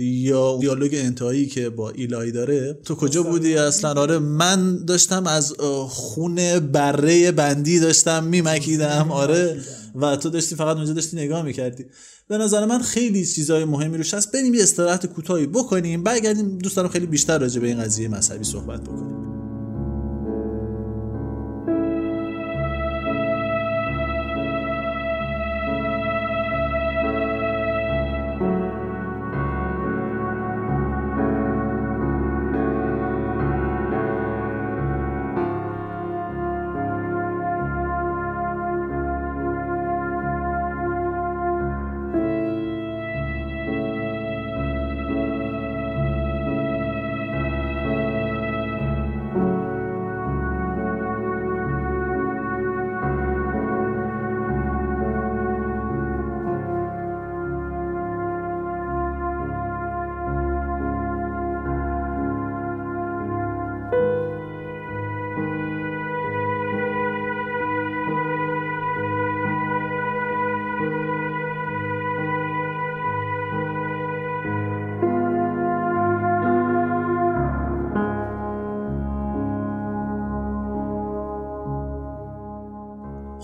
[0.00, 2.78] یا دیالوگ انتهایی که با ایلای داره.
[2.84, 5.52] تو کجا بودی اصلا؟ آره من داشتم از
[5.88, 9.10] خون بره بندی داشتم میمکیدم.
[9.10, 9.60] آره.
[9.94, 11.84] و تو داشتی فقط اونجا داشتی نگاه می‌کردی.
[12.28, 16.02] به نظر من خیلی چیزای مهمی روش هست بریم یه استراحت کوتاهی بکنیم.
[16.02, 16.58] برگردیم.
[16.58, 19.27] دوست دارم خیلی بیشتر راجع به این قضیه مذهبی صحبت بکنیم.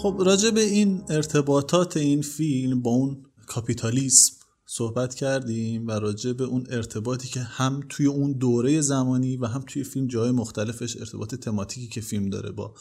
[0.04, 4.34] خب راجع به این ارتباطات این فیلم با اون کاپیتالیسم
[4.66, 9.64] صحبت کردیم و راجع به اون ارتباطی که هم توی اون دوره زمانی و هم
[9.66, 12.74] توی فیلم جای مختلفش ارتباط تماتیکی که فیلم داره با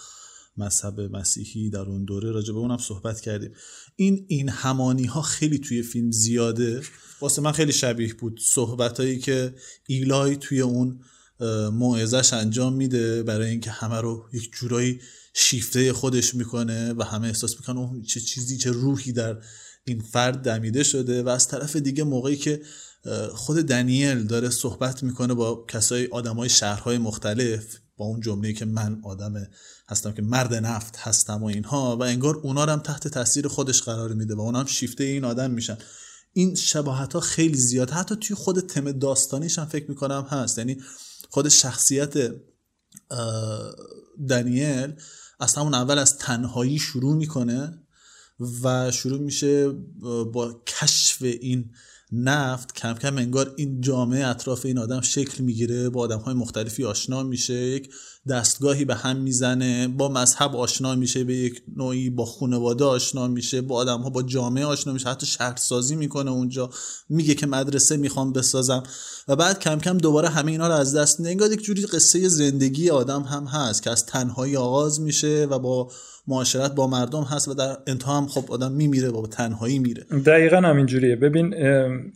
[0.57, 3.51] مذهب مسیحی در اون دوره راجع به اونم صحبت کردیم.
[3.95, 6.81] این این همانی ها خیلی توی فیلم زیاده.
[7.21, 9.55] واسه من خیلی شبیه بود صحبت که
[9.87, 10.99] ایلای توی اون
[11.73, 15.01] موعظش انجام میده برای اینکه همه رو یک جورایی
[15.33, 19.37] شیفته خودش می‌کنه و همه احساس می‌کنه اون چه چیزی چه روحی در
[19.85, 22.61] این فرد دمیده شده و از طرف دیگه موقعی که
[23.33, 28.99] خود دنیل داره صحبت می‌کنه با کسای آدمای شهرهای مختلف با اون جمله که من
[29.03, 29.47] آدم
[29.89, 34.13] هستم که مرد نفت هستم و اینها و انگار اونا هم تحت تاثیر خودش قرار
[34.13, 35.77] میده و اونا هم شیفته این آدم میشن.
[36.33, 40.57] این شباهت ها خیلی زیاد حتی توی خود تم داستانیش هم فکر می‌کنم هست.
[40.57, 40.77] یعنی
[41.33, 42.13] خود شخصیت
[44.29, 44.93] دنیل
[45.39, 47.79] از همون اول از تنهایی شروع می‌کنه
[48.63, 49.69] و شروع میشه
[50.33, 51.71] با کشف این
[52.11, 56.83] نفت کم کم انگار این جامعه اطراف این آدم شکل می‌گیره با آدم های مختلفی
[56.83, 57.93] آشنا میشه یک
[58.29, 63.61] دستگاهی به هم می‌زنه با مذهب آشنا میشه به یک نوعی با خانواده آشنا میشه
[63.61, 66.69] با آدم ها با جامعه آشنا میشه حتی شهرسازی می‌کنه اونجا
[67.09, 68.83] میگه که مدرسه می‌خوام بسازم.
[69.27, 71.53] و بعد کم کم دوباره همه اینا رو از دست میده.
[71.53, 75.91] یک جوری قصه زندگی آدم هم هست که از تنهایی آغاز میشه و با
[76.27, 80.03] معاشرت با مردم هست و در انتها هم خب آدم میمیره با تنهایی میره.
[80.03, 81.53] دقیقا همین جوریه ببین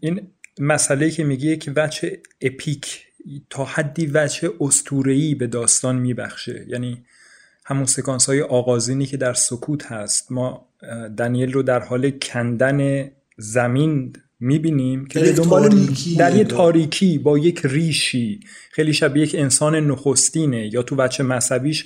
[0.01, 0.21] این
[0.59, 3.06] مسئله که میگه که بچه اپیک.
[3.49, 6.65] تا حدی وجه استورهی به داستان میبخشه.
[6.67, 7.05] یعنی
[7.65, 10.69] همون سکانس های آغازینی که در سکوت هست ما
[11.17, 17.61] دنیل رو در حال کندن زمین می‌بینیم که در, دنبال در یه تاریکی با یک
[17.63, 18.39] ریشی.
[18.71, 21.85] خیلی شبیه یک انسان نخستینه یا تو بچه مذهبیش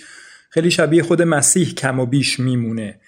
[0.50, 3.00] خیلی شبیه خود مسیح کم و بیش میمونه.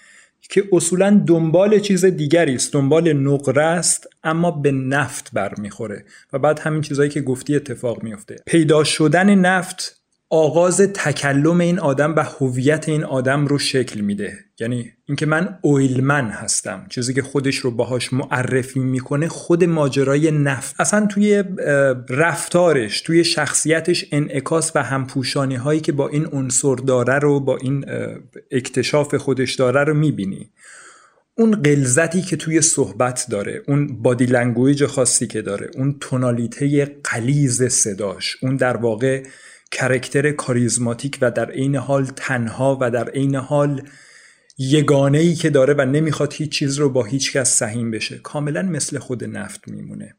[0.50, 6.06] که اصولا دنبال چیز دیگری است دنبال نقره است اما به نفت برمیخوره.
[6.34, 10.03] و بعد همین چیزهایی که گفتی اتفاق میفته پیدا شدن نفت
[10.36, 14.38] آغاز تکلم این آدم و هویت این آدم رو شکل میده.
[14.60, 16.86] یعنی اینکه من اویلمن هستم.
[16.90, 20.76] چیزی که خودش رو باهاش معرفی می‌کنه خود ماجرای نفت.
[20.80, 21.44] اصلا توی
[22.10, 27.86] رفتارش توی شخصیتش انعکاس و همپوشانی هایی که با این عنصر داره رو با این
[28.52, 30.50] اکتشاف خودش داره رو می‌بینی.
[31.38, 37.64] اون غلظتی که توی صحبت داره اون body language خاصی که داره اون تونالیته غلیظ
[37.64, 39.24] صداش اون در واقع
[39.74, 43.82] character کاریزماتیک و در عین حال تنها و در عین حال
[44.58, 48.18] یگانه ای که داره و نمی‌خواد هیچ چیز رو با هیچ کس سهیم بشه.
[48.18, 50.16] کاملا مثل خود نفت میمونه.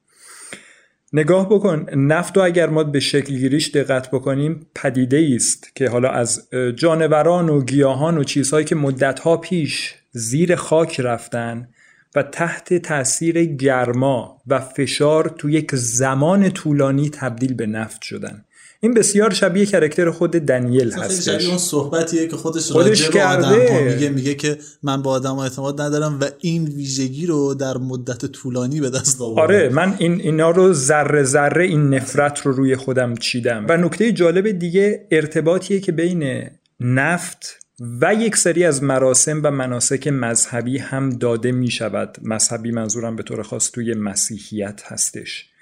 [1.13, 6.09] نگاه بکن نفت رو اگر ما به شکل گیریش دقت بکنیم پدیده است که حالا
[6.09, 11.69] از جانوران و گیاهان و چیزهایی که مدتها پیش زیر خاک رفتن
[12.15, 18.45] و تحت تاثیر گرما و فشار تو یک زمان طولانی تبدیل به نفت شدن.
[18.85, 21.29] این بسیار شبیه کرکتر خود دنیل هستش.
[21.29, 23.95] خیلی اون صحبتیه که خودش, خودش کرده.
[23.95, 28.81] میگه میگه که من با آدم اعتماد ندارم و این ویژگی رو در مدت طولانی
[28.81, 29.43] به دست آوردم.
[29.43, 33.67] آره من این اینا رو ذره ذره این نفرت رو روی خودم چیدم.
[33.69, 37.59] و نکته جالب دیگه ارتباطیه که بین نفت
[38.01, 43.23] و یک سری از مراسم و مناسک مذهبی هم داده می شود مذهبی منظورم به
[43.23, 45.54] طور خاص توی مسیحیت هستش.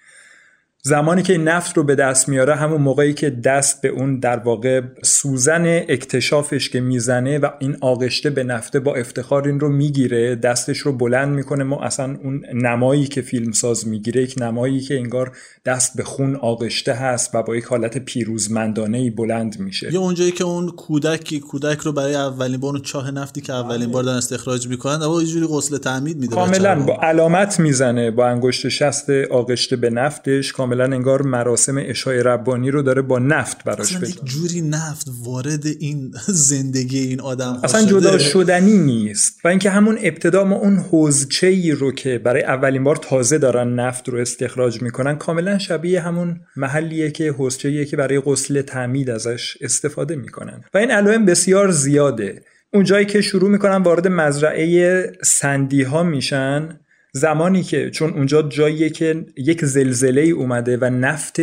[0.85, 4.37] زمانی که این نفت رو به دست میاره همون موقعی که دست به اون در
[4.37, 10.35] واقع سوزن اکتشافش که می‌زنه و این آغشته به نفته با افتخار این رو می‌گیره
[10.35, 11.65] دستش رو بلند می‌کنه.
[11.65, 15.33] ما اصلا اون نمایی که فیلمساز می‌گیره یک نمایی که انگار
[15.65, 19.93] دست به خون آغشته هست و با یک حالت پیروزمندانه ای بلند میشه.
[19.93, 23.91] یا اونجایی که اون کودکی کودک رو برای اولین بار اون چاه نفتی که اولین
[23.91, 28.27] بار دارن استخراج می‌کنن و یه جوری غسل تعمید میده کاملا با علامت می‌زنه با
[28.27, 33.97] انگشت شست آغشته به نفتش کاملا انگار مراسم اشای ربانی رو داره با نفت براش
[33.97, 36.15] بده یک جوری نفت وارد این
[36.51, 39.41] زندگی این آدم اصلا جدا شدنی نیست.
[39.45, 43.75] و اینکه همون ابتدا ما اون حوزچه ای رو که برای اولین بار تازه دارن
[43.75, 49.57] نفت رو استخراج می‌کنن کاملا شبیه همون محلیه که حوزچه که برای غسل تعمید ازش
[49.61, 50.65] استفاده می‌کنن.
[50.75, 52.43] و این علائم بسیار زیاده.
[52.75, 56.79] اون جایی که شروع می‌کنن وارد مزرعه سندی ها میشن
[57.15, 61.41] زمانی که چون اونجا جاییه که یک زلزله ای اومده و نفت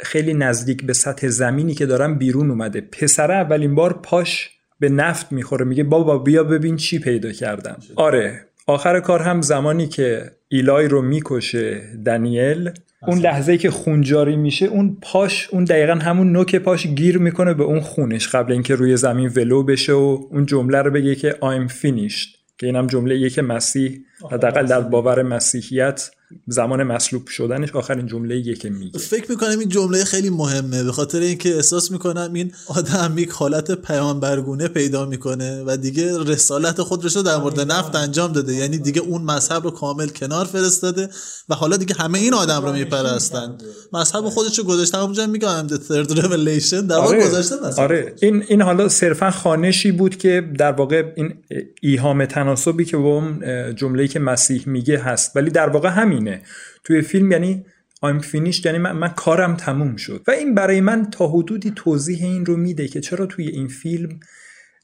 [0.00, 2.80] خیلی نزدیک به سطح زمینی که دارن بیرون اومده.
[2.80, 7.76] پسره اولین بار پاش به نفت می‌خوره میگه بابا بیا ببین چی پیدا کردم.
[7.96, 12.70] آره آخر کار هم زمانی که ایلای رو می‌کشه دنیل
[13.06, 17.62] اون لحظه که خونجاری میشه اون پاش اون دقیقا همون نوک پاش گیر می‌کنه به
[17.62, 21.70] اون خونش قبل اینکه روی زمین ولو بشه و اون جمله رو بگه که I'm
[21.70, 26.10] finished که اینم جمله یک مسیح حداقل در باور مسیحیت
[26.46, 28.98] زمان مصلوب شدنش آخرین جمله یه که میگه.
[28.98, 33.70] فکر می‌کنم این جمله خیلی مهمه به خاطر اینکه احساس می‌کنم این آدم یک حالت
[33.70, 38.54] پیامبرگونه پیدا می‌کنه و دیگه رسالت خودش رو در مورد نفت انجام داده.
[38.54, 41.08] یعنی دیگه اون مذهب رو کامل کنار فرستاده
[41.48, 43.58] و حالا دیگه همه این آدم رو میپرستن.
[43.92, 47.26] مذهب خودش رو گذاشته اونجا میگم the third revelation در آره.
[47.26, 48.14] گذاشته آره.
[48.22, 51.34] این این حالا صرفا خانشی بود که در واقع این
[51.82, 53.42] ایهام تناسبی که با اون
[53.74, 55.36] جمله‌ای که مسیح میگه هست.
[55.36, 56.38] ولی در واقع همین
[56.84, 57.64] توی فیلم یعنی
[58.06, 60.24] I'm finished یعنی من, من, کارم تموم شد.
[60.26, 64.20] و این برای من تا حدودی توضیح این رو میده که چرا توی این فیلم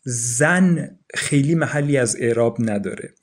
[0.05, 3.15] زن خیلی محلی از اعراب نداره.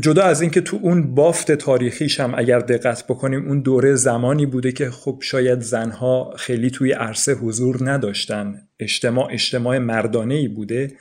[0.00, 4.72] جدا از اینکه تو اون بافت تاریخیش هم اگر دقت بکنیم اون دوره زمانی بوده
[4.72, 8.68] که خب شاید زنها خیلی توی عرصه حضور نداشتن.
[8.80, 10.92] اجتماع اجتماع مردانه ای بوده.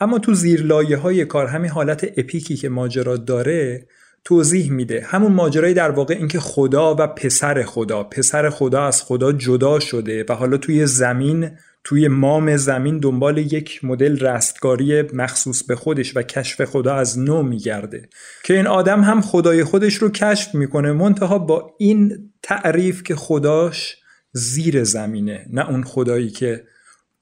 [0.00, 3.86] اما تو زیرلایه های کار همین حالت اپیکی که ماجرا داره
[4.24, 5.06] توضیح میده.
[5.06, 10.24] همون ماجرای در واقع اینکه خدا و پسر خدا پسر خدا از خدا جدا شده
[10.28, 11.50] و حالا توی زمین
[11.84, 17.42] توی مام زمین دنبال یک مدل رستگاری مخصوص به خودش و کشف خدا از نو
[17.42, 18.08] میگرده.
[18.44, 23.96] که این آدم هم خدای خودش رو کشف می‌کنه منتها با این تعریف که خداش
[24.32, 26.64] زیر زمینه نه اون خدایی که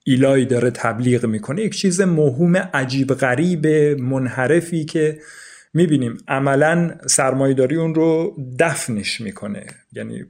[0.08, 3.66] ایلای داره تبلیغ می‌کنه یک چیز موهوم عجیب غریب
[4.00, 5.20] منحرفی که
[5.74, 6.16] می‌بینیم.
[6.28, 10.24] عملا سرمایداری اون رو دفنش می‌کنه یعنی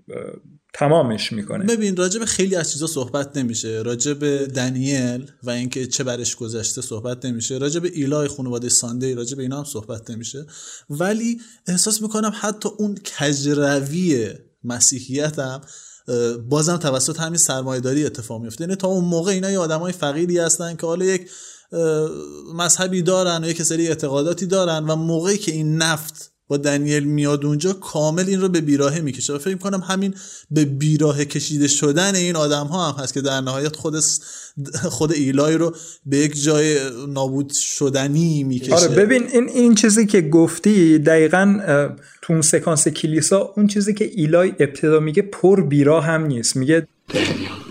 [0.75, 1.65] تمامش می‌کنه.
[1.65, 3.83] ببین راجب خیلی از چیزا صحبت نمیشه.
[3.83, 7.59] راجب دنیل و اینکه چه برش گذشته صحبت نمیشه.
[7.59, 10.47] راجب ایلای خانواده ساندی راجب اینا هم صحبت نمیشه.
[10.91, 14.29] ولی احساس می‌کنم حتی اون کجروی
[14.65, 15.61] مسیحیت هم
[16.49, 20.77] بازم توسط همین سرمایه‌داری اتفاق میفته یعنی تا اون موقع اینا یه آدمای فقیری هستن
[20.77, 21.31] که حالا یک
[22.55, 27.45] مذهبی دارن و یک سری اعتقاداتی دارن و موقعی که این نفت با دنیل میاد
[27.45, 30.15] اونجا کامل این رو به بیراهه می‌کشه و فکر کنم همین
[30.51, 33.95] به بیراهه کشیده شدن این آدم ها هم هست که در نهایت خود
[34.89, 35.75] خود ایلای رو
[36.07, 36.77] به یک جای
[37.09, 38.75] نابود شدنی می‌کشه.
[38.75, 41.61] آره ببین این این چیزی که گفتی دقیقا
[42.23, 46.57] تو اون سکانس کلیسا اون چیزی که ایلای ابتدا میگه پر بیراه هم نیست.
[46.57, 47.68] میگه You've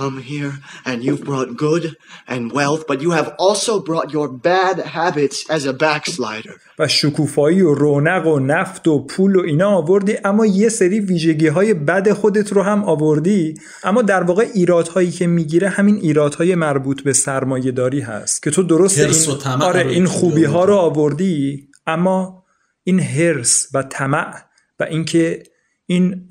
[0.00, 0.52] come here
[0.88, 1.84] and you've brought good
[2.32, 6.56] and wealth, but you have also brought your bad habits as a backslider.
[6.78, 11.46] و شکوفایی و رونق و نفت و پول و اینا آوردی اما یه سری ویژگی
[11.46, 17.02] های بد خودت رو هم آوردی اما در واقع ایرادهایی که می‌گیره همین ایرادهای مربوط
[17.02, 22.44] به سرمایه داری هست که تو درست این, آره این خوبی ها رو آوردی اما
[22.84, 24.34] این هرس و طمع
[24.80, 25.42] و اینکه
[25.86, 26.28] این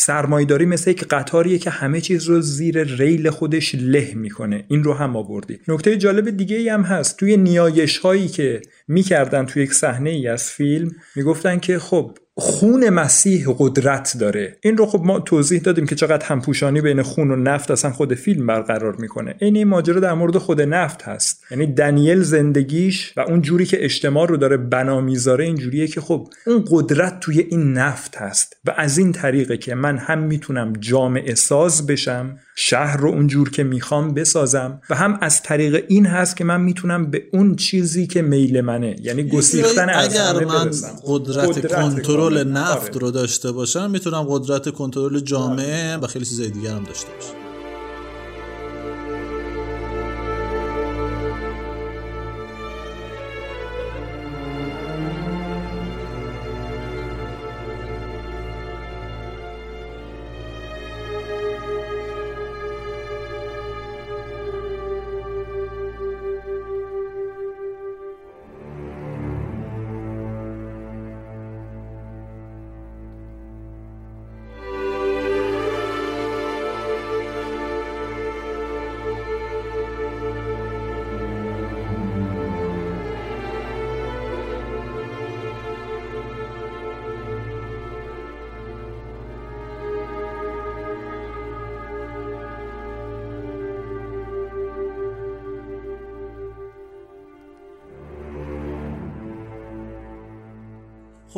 [0.00, 4.64] سرمایداری مثل یک قطاریه که همه چیز رو زیر ریل خودش له می‌کنه.
[4.68, 5.58] این رو هم آوردی.
[5.68, 7.16] نکته جالب دیگه ای هم هست.
[7.16, 12.88] توی نیایش هایی که می‌کردن توی یک صحنه ای از فیلم می‌گفتن که خب خون
[12.88, 14.56] مسیح قدرت داره.
[14.62, 18.14] این رو خب ما توضیح دادیم که چقدر همپوشانی بین خون و نفت اصلا خود
[18.14, 19.34] فیلم برقرار می‌کنه.
[19.40, 21.44] این این ماجرا در مورد خود نفت هست.
[21.50, 26.00] یعنی دنیل زندگیش و اون جوری که اجتماع رو داره بنا می‌ذاره این جوریه که
[26.00, 28.56] خب اون قدرت توی این نفت هست.
[28.64, 33.64] و از این طریقه که من هم می‌تونم جامعه ساز بشم شهر رو اونجور که
[33.64, 38.22] می‌خوام بسازم و هم از طریق این هست که من می‌تونم به اون چیزی که
[38.22, 40.70] میل منه یعنی گسیختن از اگر من
[41.06, 46.70] قدرت, قدرت کنترل نفت رو داشته باشم می‌تونم قدرت کنترل جامعه و خیلی چیزای دیگر
[46.70, 47.39] هم داشته باشم.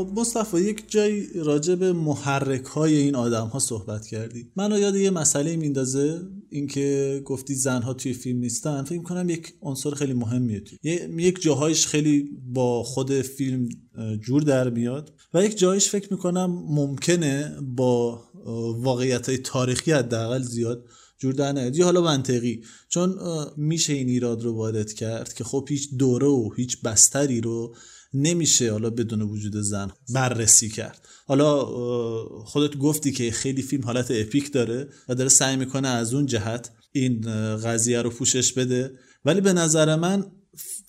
[0.02, 4.50] خب مصطفی یک جای راجع به محرک های این آدم ها صحبت کردی.
[4.56, 8.84] منو یاد یه مسئله میندازه اینکه گفتی زنها توی فیلم نیستن.
[8.84, 10.78] فکر کنم یک عنصر خیلی مهمیه توی.
[11.16, 13.68] یک جاهایش خیلی با خود فیلم
[14.20, 15.12] جور در میاد.
[15.34, 18.24] و یک جایش فکر می‌کنم ممکنه با
[18.76, 20.84] واقعیت های تاریخی حداقل زیاد
[21.18, 21.76] جور در نیاد.
[21.76, 22.62] یا حالا منطقی.
[22.88, 23.18] چون
[23.56, 27.74] میشه این ایراد رو وارد کرد که خب هیچ دوره و هیچ بستری رو
[28.14, 31.08] نمیشه حالا بدون وجود زن بررسی کرد.
[31.26, 31.64] حالا
[32.44, 36.70] خودت گفتی که خیلی فیلم حالت اپیک داره و داره سعی می‌کنه از اون جهت
[36.92, 37.20] این
[37.56, 38.92] قضیه رو پوشش بده.
[39.24, 40.26] ولی به نظر من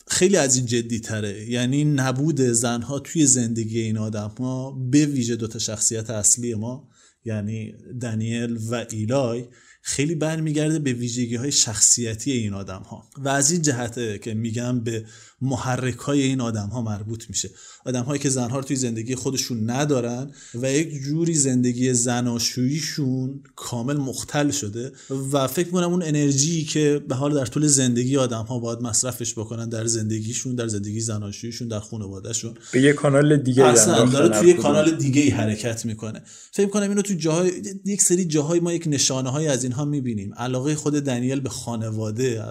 [0.07, 1.49] خیلی از این جدی تره.
[1.49, 6.89] یعنی نبود زنها توی زندگی این آدم ها به ویژه دوتا شخصیت اصلی ما
[7.25, 9.45] یعنی دنیل و ایلای
[9.81, 13.09] خیلی برمیگرده به ویژگی های شخصیتی این آدم ها.
[13.17, 15.05] و از این جهته که میگم به
[15.43, 17.49] محرک های این آدم ها مربوط میشه.
[17.85, 23.97] آدم هایی که زنها رو توی زندگی خودشون ندارن و یک جوری زندگی زناشوییشون کامل
[23.97, 24.91] مختل شده
[25.31, 29.33] و فکر می‌کنم اون انرژی که به حال در طول زندگی آدم ها باید مصرفش
[29.33, 32.53] بکنن در زندگیشون در زندگی زناشوییشون در خانوادهشون.
[32.73, 36.21] به یه کانال دیگه اصلا داره توی کانال دیگه ای حرکت می‌کنه.
[36.51, 37.51] فکر کنم اینو تو جاهای
[37.85, 40.33] یک سری جاهای ما یک نشانه های از اینها می‌بینیم.
[40.33, 42.43] علاقه خود دنیل به خانواده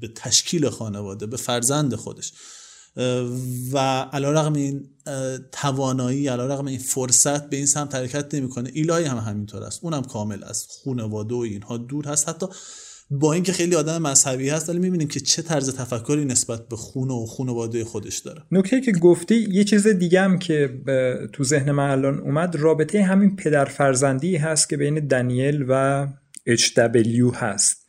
[0.00, 2.32] به تشکیل خانواده به فرزند خودش.
[3.72, 3.78] و
[4.12, 4.88] علیرغم این
[5.52, 8.70] توانایی علیرغم این فرصت به این سمت حرکت نمی‌کنه.
[8.72, 9.80] ایلای هم همینطور است.
[9.82, 12.28] اونم کامل از خانواده و اینها دور هست.
[12.28, 12.46] حتی
[13.10, 17.14] با اینکه خیلی آدم مذهبی هست ولی می‌بینیم که چه طرز تفکری نسبت به خونه
[17.14, 18.42] و خانواده خودش داره.
[18.52, 20.80] نکته که گفتی یه چیز دیگه هم که
[21.32, 26.06] تو ذهن من الان اومد رابطه همین پدر فرزندی هست که بین دنیل و
[26.48, 27.86] HW هست.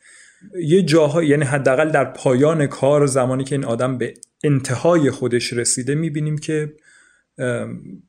[0.64, 4.14] یه جاها یعنی حداقل در پایان کار زمانی که این آدم به
[4.44, 6.74] انتهای خودش رسیده می‌بینیم که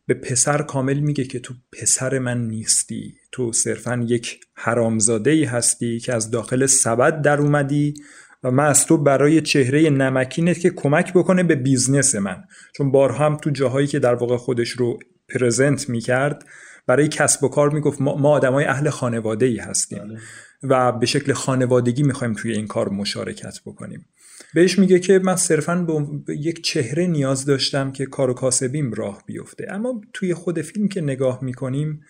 [0.06, 3.14] به پسر کاملا میگه که تو پسر من نیستی.
[3.32, 7.94] تو صرفا یک حرامزاده ای هستی که از داخل سبد در اومدی
[8.44, 12.44] و من از تو برای چهره نمکینت که کمک بکنه به business من.
[12.74, 15.00] چون بارها هم تو جاهایی که در واقع خودش رو
[15.30, 16.46] present می‌کرد
[16.88, 20.20] برای کسب و کار می‌گفت ما, ما آدمای اهل خانواده ای هستیم بله.
[20.64, 24.06] و به شکل خانوادگی می‌خوایم توی این کار مشارکت بکنیم.
[24.54, 25.76] بهش میگه که من صرفا
[26.26, 29.68] به یک چهره نیاز داشتم که کار و کاسبیم راه بیفته.
[29.70, 32.02] اما توی خود فیلم که نگاه می‌کنیم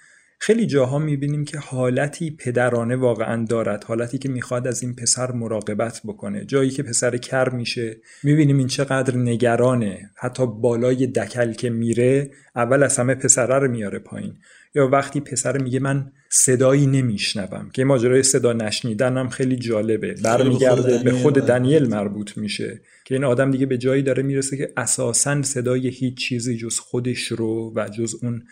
[0.42, 3.84] خیلی جاها می‌بینیم که حالتی پدرانه واقعا دارد.
[3.84, 6.46] حالتی که می‌خواد از این پسر مراقبت بکنه.
[6.46, 10.12] جایی که پسر کر میشه می‌بینیم این چقدر نگرانه.
[10.16, 14.34] حتی بالای دکل که میره اول از همه پسره رو میاره پایین.
[14.76, 17.70] یا وقتی پسر میگه من صدایی نمیشنوم.
[17.74, 20.16] که ماجرای صدا نشنیدن خیلی جالبه.
[20.24, 22.82] برمیگرده به خود دنیل مربوط میشه.
[23.06, 27.24] که این آدم دیگه به جایی داره می‌رسه که اساسا صدای هیچ چیزی جز خودش
[27.24, 28.44] رو و جز اون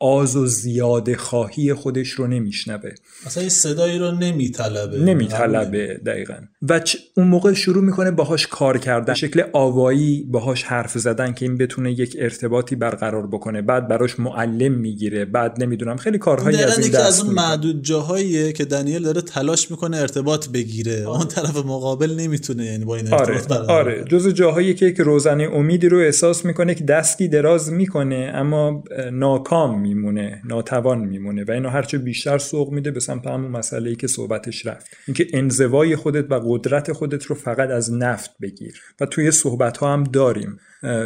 [0.00, 2.90] آز و زیاده خواهی خودش رو نمیشنوه.
[3.26, 4.98] اصلا این صدایی رو نمیطلبه.
[4.98, 6.34] نمیطلبه دقیقا.
[6.68, 6.80] و
[7.16, 9.14] اون موقع شروع می‌کنه باهاش کار کردن.
[9.14, 13.62] شکل آوایی باهاش حرف زدن که این بتونه یک ارتباطی برقرار بکنه.
[13.62, 15.24] بعد براش معلم می‌گیره.
[15.24, 19.96] بعد نمی‌دونم خیلی کارهایی از این از اون معدود جاهاییه که دنیل داره تلاش می‌کنه
[19.96, 20.94] ارتباط بگیره.
[20.94, 23.72] اون طرف مقابل نمی‌تونه یعنی با این ارتباط آره.
[23.72, 24.04] آره.
[24.04, 29.85] جز جاهایی که یک روزنه امیدی رو احساس می‌کنه که دستی دراز می‌کنه اما ناکام
[29.86, 34.06] میمونه ناتوان میمونه و اینو هرچه بیشتر سوق میده به سمت همون مسئله ای که
[34.06, 34.86] صحبتش رفت.
[35.06, 38.80] اینکه انزوای خودت و قدرت خودت رو فقط از نفت بگیر.
[39.00, 40.56] و توی صحبت ها هم داریم.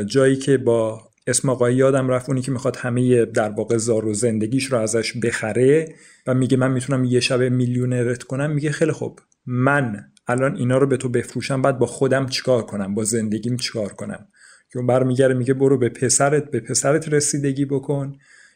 [0.06, 4.14] جایی که با اسم آقایی یادم رفت اونی که می‌خواد همه در واقع زار و
[4.14, 5.94] زندگیش رو ازش بخره
[6.26, 9.20] و میگه من می‌تونم یه شب میلیونرت کنم میگه خیلی خوب.
[9.46, 13.92] من الان اینا رو به تو بفروشم بعد با خودم چیکار کنم؟ با زندگیم چیکار
[13.92, 14.28] کنم؟
[14.72, 18.12] که اون برمیگره میگه برو به پسرت به پسرت رسیدگی بکن.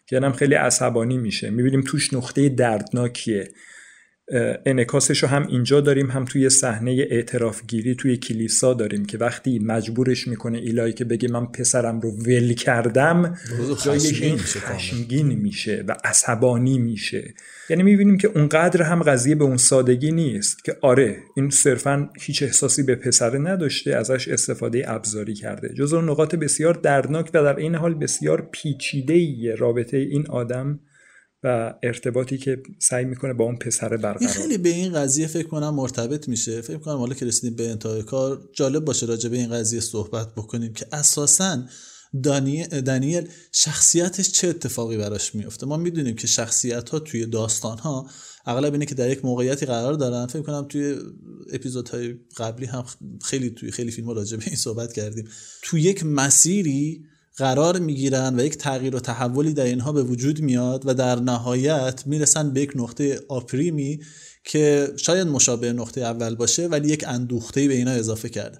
[0.07, 1.51] که خیلی عصبانی میشه.
[1.51, 3.49] می‌بینیم توش نقطه دردناکیه.
[4.67, 9.59] انکاسش رو هم اینجا داریم هم توی صحنه اعتراف گیری توی کلیسا داریم که وقتی
[9.59, 13.39] مجبورش می‌کنه ایلای که بگه من پسرم رو ول کردم
[13.85, 17.35] جایی خشمگین میشه و عصبانی میشه.
[17.71, 22.43] یعنی می‌بینیم که اونقدر هم قضیه به اون سادگی نیست که آره این صرفا هیچ
[22.43, 25.75] احساسی به پسره نداشته ازش استفاده ابزاری کرده.
[25.75, 30.81] جز اون نقاط بسیار دردناک و در این حال بسیار پیچیده رابطه این آدم
[31.45, 35.75] و ارتباطی که سعی می‌کنه با اون پسر برقرار خیلی به این قضیه فکر کنم
[35.75, 36.61] مرتبط میشه.
[36.61, 40.35] فکر کنم حالا که رسیدیم به انتهای کار جالب باشه راجع به این قضیه صحبت
[40.35, 41.63] بکنیم که اساسا
[42.23, 48.07] دانیل شخصیتش چه اتفاقی براش میفته ما می‌دونیم که شخصیت ها توی داستان ها
[48.47, 50.27] اغلب اینه که در یک موقعیتی قرار دارن.
[50.27, 50.97] فکر کنم توی
[51.53, 52.85] اپیزودهای قبلی هم
[53.23, 55.29] خیلی توی خیلی فیلم راجع به این صحبت کردیم.
[55.63, 57.05] توی یک مسیری
[57.37, 62.03] قرار می‌گیرن و یک تغییر و تحولی در اینها به وجود میاد و در نهایت
[62.07, 64.01] می‌رسن به یک نقطه آپریمی
[64.45, 68.59] که شاید مشابه نقطه اول باشه ولی یک اندوخته به اینا اضافه کرده.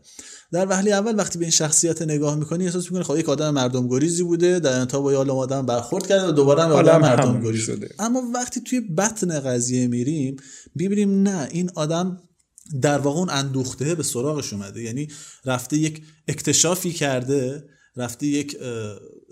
[0.53, 3.89] در وهله اول وقتی به این شخصیت نگاه می‌کنی احساس می‌کنی خب یک آدم مردم
[3.89, 7.61] گریزی بوده در انتها با یه آدم برخورد کرده و دوباره به آدم مردم گریز
[7.61, 7.89] شده.
[7.99, 10.37] اما وقتی توی بطن قضیه میریم
[10.75, 12.23] می‌بینیم نه این آدم
[12.83, 14.83] در واقع اون اندوخته به سراغش اومده.
[14.83, 15.09] یعنی
[15.45, 17.65] رفته یک اکتشافی کرده
[17.97, 18.57] رفته یک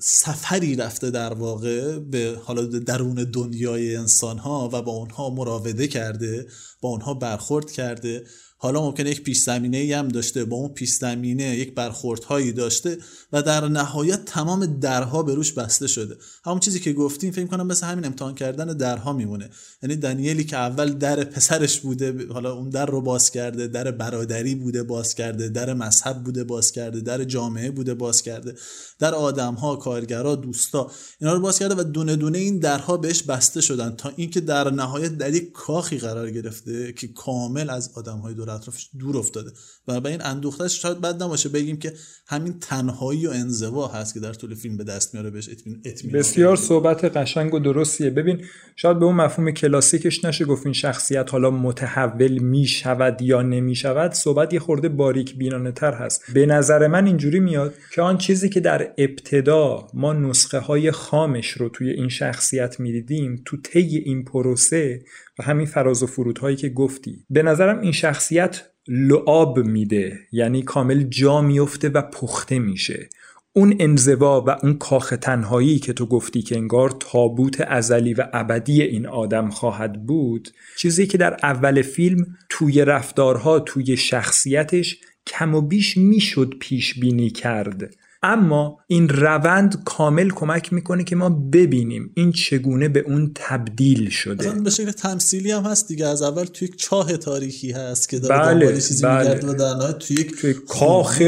[0.00, 6.46] سفری رفته در واقع به حالا درون دنیای انسان ها و با اونها مراوده کرده
[6.80, 8.24] با اونها برخورد کرده.
[8.62, 12.98] حالا ممکنه یک پیش زمینه هم داشته با اون پیش زمینه یک برخوردهایی داشته
[13.32, 16.16] و در نهایت تمام درها به روش بسته شده.
[16.44, 19.50] همون چیزی که گفتیم فکر کنم مثل همین امتحان کردن درها میمونه.
[19.82, 24.54] یعنی دانیلی که اول در پسرش بوده حالا اون در رو باز کرده در برادری
[24.54, 28.54] بوده باز کرده در مذهب بوده باز کرده در جامعه بوده باز کرده
[28.98, 30.90] در آدم ها کارگرا دوستا
[31.20, 34.70] اینا رو باز کرده و دونه دونه این درها بهش بسته شدن تا اینکه در
[34.70, 39.50] نهایت در یک کاخی قرار گرفته که کامل از آدم های دور اطرافش دور افتاده.
[39.88, 41.48] و به این اندوختش شاید بد نباشه.
[41.48, 41.92] بگیم که
[42.26, 45.82] همین تنهایی و انزوا هست که در طول فیلم به دست میاره بهش اطمینان
[46.12, 48.11] بسیار صحبت قشنگ و درستیه.
[48.11, 48.44] ببین
[48.76, 54.12] شاید به اون مفهوم کلاسیکش نشه گفت این شخصیت حالا متحول می‌شود یا نمی‌شود.
[54.12, 56.22] صحبت یه خورده باریک بینانه تر هست.
[56.34, 61.48] به نظر من اینجوری میاد که آن چیزی که در ابتدا ما نسخه های خامش
[61.48, 65.03] رو توی این شخصیت می‌دیدیم تو طی این پروسه
[65.38, 67.24] و همین فراز و فرودهایی که گفتی.
[67.30, 73.08] به نظرم این شخصیت لعاب میده یعنی کامل جا میفته و پخته میشه.
[73.52, 78.82] اون انزوا و اون کاخ تنهایی که تو گفتی که انگار تابوت ازلی و ابدی
[78.82, 85.60] این آدم خواهد بود چیزی که در اول فیلم توی رفتارها توی شخصیتش کم و
[85.60, 87.94] بیش می‌شد پیش بینی کرد.
[88.24, 94.50] اما این روند کامل کمک می‌کنه که ما ببینیم این چگونه به اون تبدیل شده.
[94.50, 96.06] به شکل تمثیلی هم هست دیگه.
[96.06, 99.46] از اول توی یک چاه تاریخی هست که داره بله چیزی بله.
[99.46, 101.22] و در توی یک توی کاخ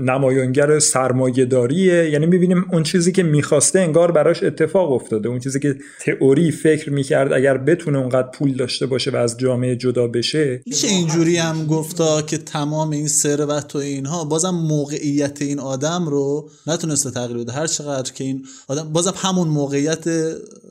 [0.00, 2.10] نمایانگر سرمایه‌داریه.
[2.10, 5.28] یعنی می‌بینیم اون چیزی که می‌خواسته انگار براش اتفاق افتاده.
[5.28, 9.76] اون چیزی که تئوری فکر می‌کرد اگر بتونه اونقدر پول داشته باشه و از جامعه
[9.76, 10.62] جدا بشه.
[10.66, 16.08] میشه اینجوری هم گفتا که تمام این ثروت و اینها بازم موقعیت این آدم آدم
[16.08, 17.52] رو نتونسته تغییر بده.
[17.52, 20.04] هر چقدر که این آدم بازم همون موقعیت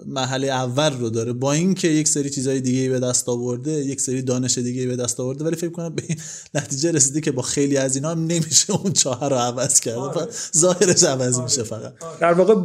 [0.05, 1.33] محله اول رو داره.
[1.33, 5.19] با اینکه یک سری چیزای دیگه به دست آورده یک سری دانش دیگه به دست
[5.19, 6.17] آورده ولی فکر کنم به این
[6.55, 9.97] نتیجه رسیده که با خیلی از اینا هم نمیشه اون چهار رو عوض کرد.
[9.97, 10.27] آره.
[10.57, 11.43] ظاهرش عوض آره.
[11.43, 11.93] میشه فقط.
[12.19, 12.55] در واقع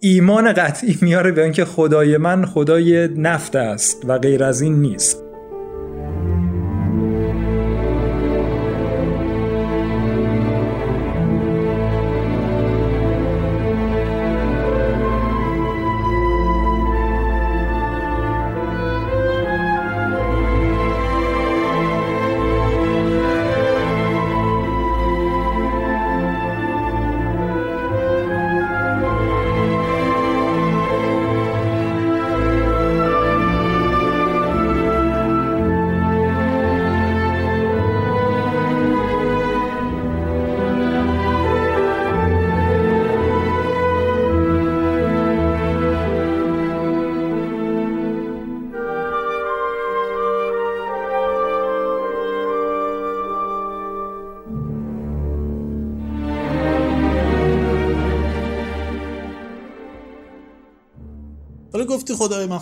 [0.00, 5.23] ایمان قطعی میاره به اینکه خدای من خدای نفت است و غیر از این نیست.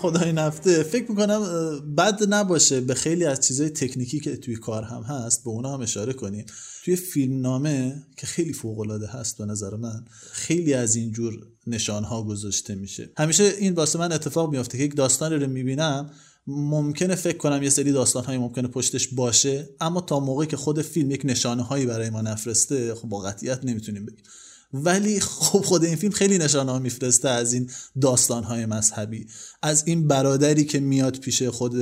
[0.03, 0.83] خدای نفته.
[0.83, 1.41] فکر می‌کنم
[1.97, 5.81] بد نباشه به خیلی از چیزهای تکنیکی که توی کار هم هست به اونا هم
[5.81, 6.47] اشاره کنیم.
[6.85, 12.23] توی فیلم نامه که خیلی فوق هست به نظر من خیلی از اینجور نشان ها
[12.23, 13.11] گذاشته میشه.
[13.17, 16.11] همیشه این واسه من اتفاق میافته که یک داستان رو می‌بینم
[16.47, 20.83] ممکنه فکر کنم یه سری داستان های ممکنه پشتش باشه اما تا موقعی که خود
[20.83, 24.25] فیلم یک نشانه هایی برای ما نفرسته خب با قطعیت نمی‌تونیم بگیم.
[24.73, 27.71] ولی خب خود این فیلم خیلی نشانه ها میفرسته از این
[28.01, 29.27] داستان های مذهبی.
[29.63, 31.73] از این برادری که میاد پیش خود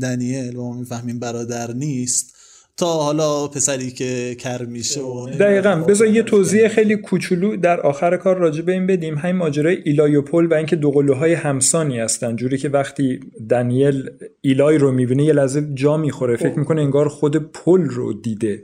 [0.00, 2.36] دنیل و ما می‌فهمیم برادر نیست
[2.76, 5.76] تا حالا پسری که کر میشه و دقیقا.
[5.76, 9.18] بذار یه توضیح خیلی کوچولو در آخر کار راجع به این بدیم.
[9.18, 12.36] همین ماجرای ایلای و پل و اینکه دو قلوهای همسانی هستن.
[12.36, 13.20] جوری که وقتی
[13.50, 14.10] دنیل
[14.40, 16.36] ایلای رو می‌بینه یه لحظه جا می‌خوره.
[16.36, 18.62] فکر می‌کنه انگار خود پل رو دیده.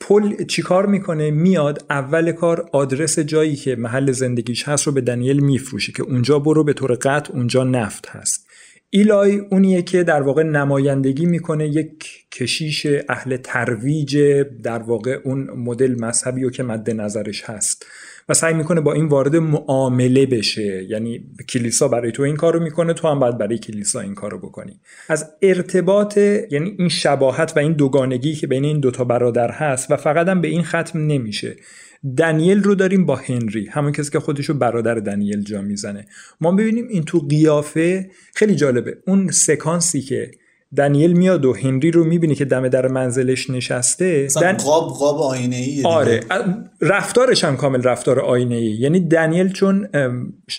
[0.00, 5.40] پل چیکار می‌کنه؟ میاد اول کار آدرس جایی که محل زندگیش هست رو به دنیل
[5.40, 8.46] میفروشه که اونجا برو به طور قطع اونجا نفت هست.
[8.90, 14.18] ایلای اونیه که در واقع نمایندگی می‌کنه یک کشیش اهل ترویج
[14.62, 17.86] در واقع اون مدل مذهبی رو که مد نظرش هست.
[18.28, 20.86] و سعی می‌کنه با این وارد معامله بشه.
[20.88, 24.80] یعنی کلیسا برای تو این کارو می‌کنه تو هم باید برای کلیسا این کارو بکنی.
[25.08, 29.96] از ارتباط یعنی این شباهت و این دوگانگی که بین این دوتا برادر هست و
[29.96, 31.56] فقط هم به این ختم نمیشه.
[32.18, 36.06] دنیل رو داریم با هنری همون کسی که خودشو برادر دنیل جا می‌زنه.
[36.40, 38.96] ما ببینیم این تو قیافه خیلی جالبه.
[39.06, 40.30] اون سکانسی که
[40.76, 44.52] دنیل میاد و هنری رو می‌بینی که دم در منزلش نشسته دن...
[44.52, 46.20] قاب قاب آینه ای آره
[46.80, 49.88] رفتارش هم کامل رفتار آینه ای یعنی دنیل چون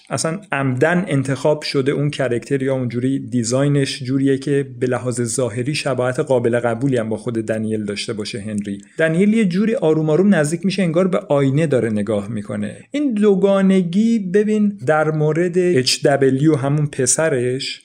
[0.09, 6.19] اصلا عمدن انتخاب شده اون کرکتر یا اونجوری دیزاینش جوریه که به لحاظ ظاهری شباهت
[6.19, 8.81] قابل قبولی هم با خود دنیل داشته باشه هنری.
[8.97, 12.77] دنیل یه جوری آروم آروم نزدیک میشه انگار به آینه داره نگاه می‌کنه.
[12.91, 17.81] این دوگانگی ببین در مورد HW همون پسرش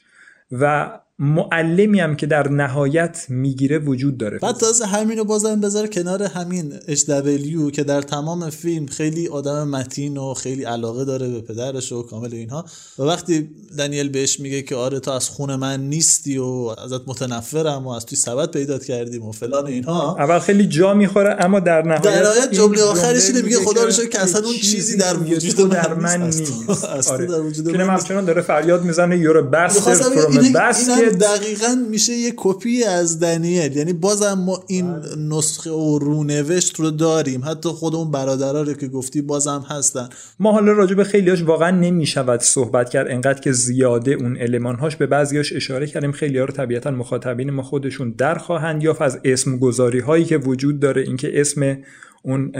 [0.53, 0.91] و
[1.21, 4.39] معلمی هم که در نهایت می‌گیره وجود داره.
[4.39, 10.16] بعد تازه همینو بازم بذاره کنار همین HW که در تمام فیلم خیلی آدم متین
[10.16, 12.64] و خیلی علاقه داره به پدرش و کامل اینها.
[12.99, 17.87] و وقتی دنیل بهش میگه که آره تو از خون من نیستی و ازت متنفرم
[17.87, 20.16] و از توی سبد پیدا کردیم و فلان اینها.
[20.19, 23.91] اول خیلی جا می‌خوره اما در نهایت در نهایت جمله آخرش اینه میگه خدا رو
[23.91, 26.53] که اصلا اون چیزی در وجود در من نیست.
[27.11, 27.27] آره.
[27.27, 30.53] در وجود من همچنان داره فریاد می‌زنه یور باستر فروم
[31.11, 33.77] دقیقا میشه یه کپی از دنیل.
[33.77, 34.95] یعنی بازم ما این
[35.29, 37.45] نسخه و رونوشت رو داریم.
[37.45, 40.09] حتی خود اون برادرها رو که گفتی بازم هستن.
[40.39, 43.11] ما حالا راجع به خیلیاش واقعا نمی‌شود صحبت کرد.
[43.11, 46.13] انقدر که زیاده اون المانهاش به بعضیاش اشاره کردیم.
[46.13, 49.03] خیلی ها رو طبیعتا مخاطبین ما خودشون در خواهند یافت.
[49.03, 51.77] از اسم گذاری هایی که وجود داره اینکه اسم
[52.23, 52.53] اون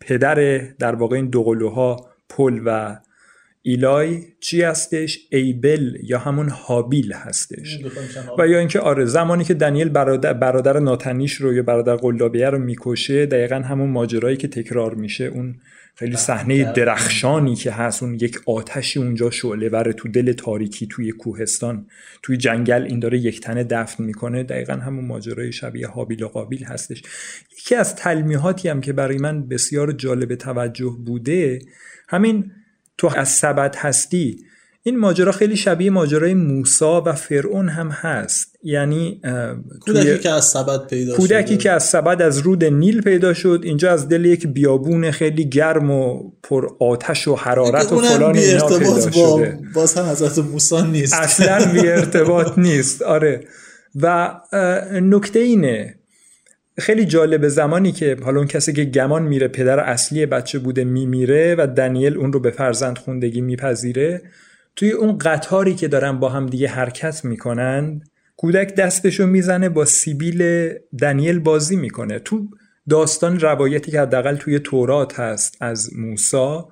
[0.00, 2.96] پدر در واقع این دوقلوها پل و
[3.68, 7.78] ایلای چی هستش؟ ایبل یا همون هابیل هستش.
[8.38, 12.58] و یا اینکه آره زمانی که دنیل برادر, برادر ناتنیش رو یا برادر قلابیه رو
[12.58, 15.24] می‌کشه دقیقا همون ماجرایی که تکرار میشه.
[15.24, 15.56] اون
[15.94, 16.72] خیلی بله، صحنه.
[16.72, 21.86] درخشانی که هست اون یک آتشی اونجا شعله ور تو دل تاریکی توی کوهستان
[22.22, 24.42] توی جنگل این داره یک تنه دفن می‌کنه.
[24.42, 27.02] دقیقا همون ماجرای شبیه هابیل و قابیل هستش.
[27.58, 31.58] یکی از تلمیحاتی هم که برای من بسیار جالب توجه بوده
[32.08, 32.50] همین
[32.98, 34.38] تو از سبد هستی.
[34.82, 38.58] این ماجرا خیلی شبیه ماجرای موسا و فرعون هم هست.
[38.62, 39.20] یعنی
[39.80, 43.60] کودکی که از سبد پیدا کودکی که از سبد از رود نیل پیدا شد.
[43.64, 48.66] اینجا از دل یک بیابون خیلی گرم و پر آتش و حرارت و فلان اینا
[48.66, 49.58] پیدا شده.
[49.74, 51.14] باز هم حضرت موسی نیست.
[51.14, 53.02] اصلا بی ارتباط نیست.
[53.02, 53.44] آره.
[54.02, 54.34] و
[54.92, 55.94] نکته اینه
[56.78, 61.54] خیلی جالب زمانی که حالا اون کسی که گمان میره پدر اصلی بچه بوده میمیره
[61.58, 64.22] و دنیل اون رو به فرزند خوندگی میپذیره
[64.76, 68.00] توی اون قطاری که دارن با هم دیگه حرکت می‌کنن
[68.36, 70.70] کودک دستشو می‌زنه با سیبیل
[71.00, 72.18] دنیل بازی می‌کنه.
[72.18, 72.48] تو
[72.88, 76.68] داستان روایتی که حداقل توی تورات هست از موسا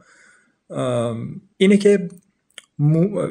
[1.57, 2.09] اینه که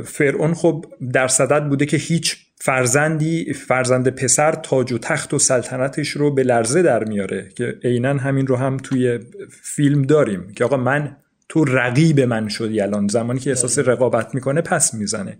[0.05, 6.09] فرعون خب در صدد بوده که هیچ فرزندی فرزند پسر تاج و تخت و سلطنتش
[6.09, 9.19] رو به لرزه در میاره که عینا همین رو هم توی
[9.61, 11.15] فیلم داریم که آقا من
[11.49, 13.07] تو رقیب من شدی الان.
[13.07, 15.37] زمانی که احساس رقابت می‌کنه پس می‌زنه.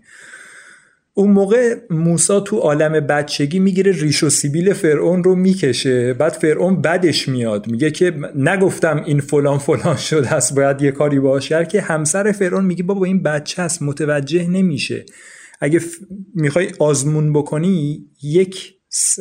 [1.14, 6.14] اون موقع موسا تو عالم بچگی می‌گیره ریش و سیبیل فرعون رو می‌کشه.
[6.14, 7.66] بعد فرعون بدش میاد.
[7.66, 11.68] میگه که نگفتم این فلان فلان شده است باید یه کاری باش کرد.
[11.68, 15.04] که همسر فرعون میگه بابا این بچه است متوجه نمیشه.
[15.60, 15.94] اگه ف...
[16.34, 19.18] می‌خوای آزمون بکنی یک س...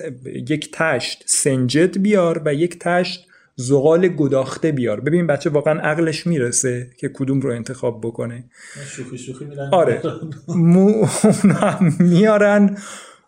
[0.49, 4.99] یک تشت سنجد بیار و یک تشت زغال گداخته بیار.
[4.99, 8.49] ببین بچه واقعا عقلش می‌رسه که کدوم رو انتخاب بکنه.
[8.85, 10.01] شوخی شوخی میرن آره.
[10.47, 12.77] مو هم میارن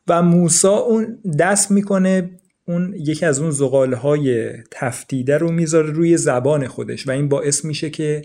[0.07, 6.17] و موسا اون دست می‌کنه اون یکی از اون زغاله های تفتیده رو می‌ذاره روی
[6.17, 8.21] زبان خودش و این باعث میشه که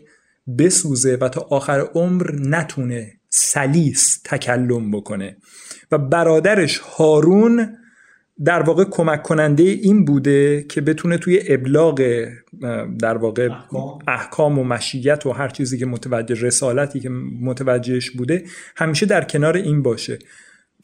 [0.58, 5.36] بسوزه و تا آخر عمر نتونه سلیس تکلم بکنه
[5.92, 7.76] و برادرش هارون
[8.44, 12.26] در واقع کمک کننده این بوده که بتونه توی ابلاغ
[12.98, 13.48] در واقع
[14.08, 14.58] احکام.
[14.58, 17.08] و مشیت و هر چیزی که متوجه رسالتی که
[17.40, 18.44] متوجهش بوده
[18.76, 20.18] همیشه در کنار این باشه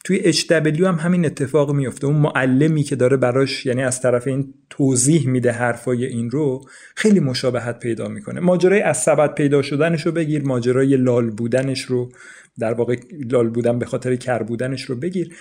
[0.07, 2.07] توی HW هم همین اتفاق میفته.
[2.07, 6.61] اون معلمی که داره براش یعنی از طرف این توضیح میده حرفای این رو
[6.95, 8.39] خیلی مشابهت پیدا می‌کنه.
[8.39, 12.11] ماجرای از سبد پیدا شدنش رو بگیر ماجرای لال بودنش رو
[12.59, 12.95] در واقع
[13.31, 15.35] لال بودن به خاطر کر بودنش رو بگیر.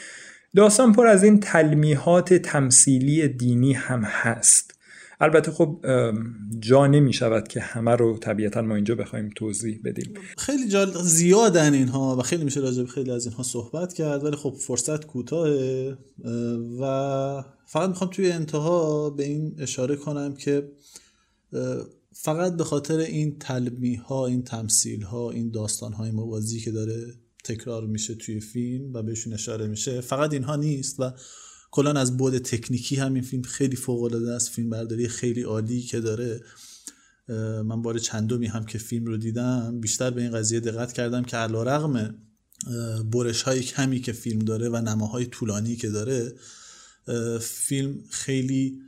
[0.57, 4.76] داستان پر از این تلمیحات تمثیلی دینی هم هست.
[5.21, 5.87] البته خب
[6.59, 10.15] جا نمی شود که همه رو طبیعتا ما اینجا بخوایم توضیح بدیم.
[10.39, 14.37] خیلی جال زیادن اینها و خیلی میشه راجع به خیلی از اینها صحبت کرد ولی
[14.37, 15.99] خب فرصت کوتاهه.
[16.81, 20.73] و فقط می‌خوام توی انتها به این اشاره کنم که
[22.13, 27.07] فقط به خاطر این تلمیح ها این تمثیل ها این داستان های موازی که داره
[27.45, 31.11] تکرار میشه توی فیلم و بهشون اشاره میشه فقط اینها نیست و
[31.77, 34.51] کلا از بود تکنیکی همین فیلم خیلی فوق العاده است.
[34.51, 36.41] فیلم برداری خیلی عالی که داره.
[37.69, 41.37] من بار چندمی هم که فیلم رو دیدم بیشتر به این قضیه دقت کردم که
[41.37, 42.15] علیرغم
[43.13, 46.33] برش های کمی که فیلم داره و نماهای طولانی که داره
[47.41, 48.83] فیلم خیلی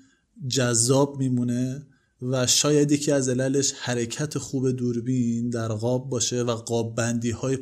[0.46, 1.86] جذاب میمونه
[2.22, 7.56] و شاید یکی از عللش حرکت خوب دوربین در قاب باشه و قاب بندی های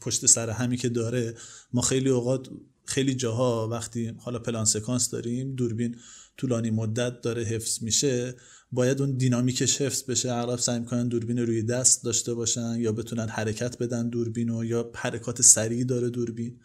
[0.00, 1.34] پشت سر همی که داره.
[1.72, 2.48] ما خیلی اوقات
[2.86, 5.96] خیلی جاها وقتی حالا پلان سکانس داریم دوربین
[6.36, 8.34] طولانی مدت داره حفظ میشه.
[8.72, 10.32] باید اون دینامیکش حفظ بشه.
[10.32, 14.90] اغلب سعی می‌کنن دوربین روی دست داشته باشن یا بتونن حرکت بدن دوربین و یا
[14.94, 16.60] حرکات سریع داره دوربین.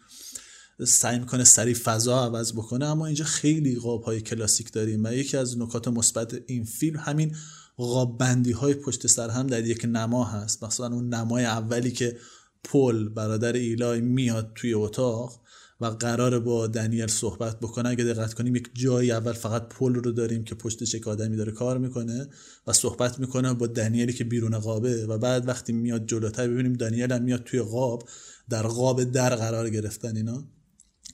[0.87, 2.85] سعی می‌کنه سریع فضا عوض بکنه.
[2.85, 7.35] اما اینجا خیلی قاب های کلاسیک داریم و یکی از نکات مثبت این فیلم همین
[7.77, 10.63] قاب بندی های پشت سر هم در یک نما هست.
[10.63, 12.17] مثلا اون نمای اولی که
[12.63, 15.41] پل برادر ایلای میاد توی اتاق.
[15.81, 17.89] و قرار با دنیل صحبت بکنه.
[17.89, 21.51] اگه دقت کنیم یک جایی اول فقط پل رو داریم که پشتش یک آدمی داره
[21.51, 22.27] کار می‌کنه
[22.67, 27.11] و صحبت می‌کنه با دنیلی که بیرون قابه و بعد وقتی میاد جلوتر ببینیم دنیل
[27.11, 28.07] هم میاد توی قاب
[28.49, 30.43] در قاب در قرار گرفتن اینا.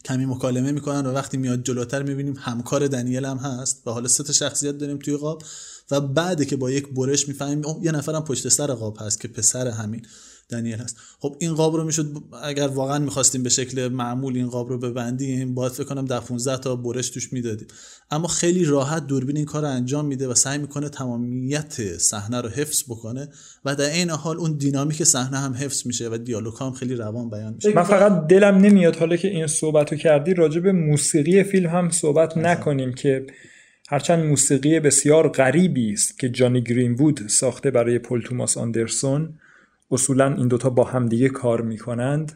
[0.06, 4.24] کمی مکالمه می‌کنن و وقتی میاد جلوتر می‌بینیم همکار دنیل هم هست و حالا سه
[4.24, 5.44] تا شخصیت داریم توی قاب
[5.92, 9.68] و بعد که با یک برش می‌فهمیم یه نفرم پشت سر قاب هست که پسر
[9.68, 10.06] همین.
[10.50, 10.98] دنیل هست.
[11.20, 15.54] خب این قاب رو می‌شد اگر واقعا می‌خواستیم به شکل معمول این قاب رو ببندیم
[15.56, 17.68] باید فکر کنم در 15 تا برش توش می‌دادیم.
[18.12, 22.50] اما خیلی راحت دوربین این کار رو انجام میده و سعی می‌کنه تمامیت صحنه رو
[22.50, 23.30] حفظ بکنه
[23.66, 27.30] و در این حال اون دینامیک صحنه هم حفظ میشه و دیالوگ هم خیلی روان
[27.30, 27.74] بیان میشه.
[27.74, 31.90] من فقط دلم نمیاد حالا که این صحبت رو کردی راجع به موسیقی فیلم هم
[31.90, 33.28] صحبت نکنیم که
[33.90, 39.34] هرچند موسیقی بسیار غریبی است که جانی گرین وود ساخته برای پل توماس آندرسون
[39.92, 42.32] اصولا این دوتا با همدیگه کار می‌کنند.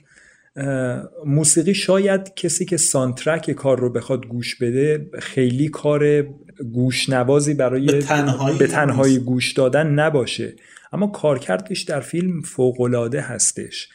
[1.25, 6.21] موسیقی شاید کسی که سانترک کار رو بخواد گوش بده خیلی کار
[6.73, 10.55] گوشنوازی برای به تنهایی, به تنهایی گوش دادن نباشه.
[10.93, 13.89] اما کارکردش در فیلم فوقالعاده هستش.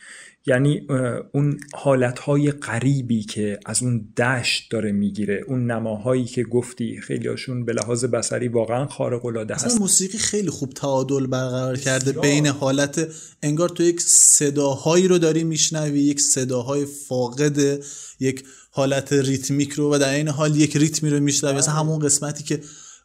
[0.48, 0.86] یعنی
[1.32, 7.64] اون حالتهای غریبی که از اون دشت داره می‌گیره اون نماهایی که گفتی خیلی هاشون
[7.64, 13.08] به لحاظ بسری واقعا خارق العاده هست موسیقی خیلی خوب تعادل برقرار کرده بین حالت
[13.42, 17.82] انگار تو یک صداهایی رو داری میشنوی یک صداهای فاقد
[18.20, 21.58] یک حالت ریتمیک رو و در این حال یک ریتمی رو میشنوی.
[21.58, 22.60] مثلا همون قسمتی که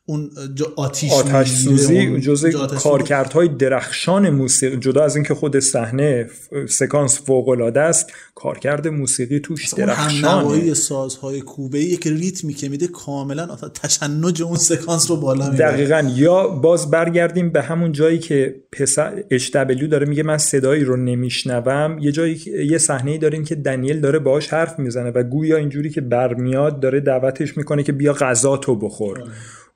[0.05, 0.31] اون
[0.75, 6.29] آتیش, آتش سوزی جزء کارکردهای درخشان موسیقی جدا از اینکه خود صحنه
[6.69, 10.73] سکانس فوق العاده است کارکرد موسیقی توش درخشانه.
[10.73, 15.71] سازهای کوبه یک ریتمی که میده کاملا تشنج اون سکانس رو بالا می‌بره.
[15.71, 16.11] دقیقا.
[16.15, 21.97] یا باز برگردیم به همون جایی که پسر اشتبلیو داره میگه من صدایی رو نمیشنوم.
[21.99, 26.01] یه جایی یه صحنه داریم که دنیل داره باهاش حرف می‌زنه و گویا اینجوری که
[26.01, 29.21] برمیاد داره دعوتش می‌کنه که بیا غذا تو بخور.
[29.21, 29.27] آه.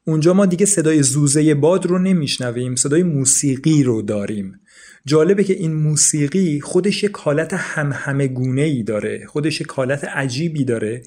[0.07, 4.59] اونجا ما دیگه صدای زوزه باد رو نمیشنویم صدای موسیقی رو داریم.
[5.05, 10.03] جالبه که این موسیقی خودش یک حالت هم همه گونه ای داره خودش یک حالت
[10.03, 11.03] عجیبی داره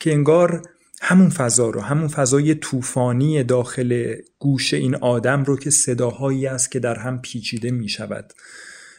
[0.00, 0.62] که انگار
[1.02, 6.78] همون فضا رو همون فضای طوفانی داخل گوش این آدم رو که صداهایی است که
[6.78, 8.32] در هم پیچیده می شود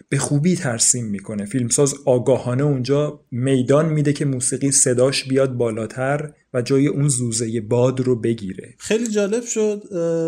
[0.09, 1.45] به خوبی ترسیم می‌کنه.
[1.45, 7.99] فیلمساز آگاهانه اونجا میدان میده که موسیقی صداش بیاد بالاتر و جای اون زوزه باد
[7.99, 8.75] رو بگیره.
[8.77, 9.83] خیلی جالب شد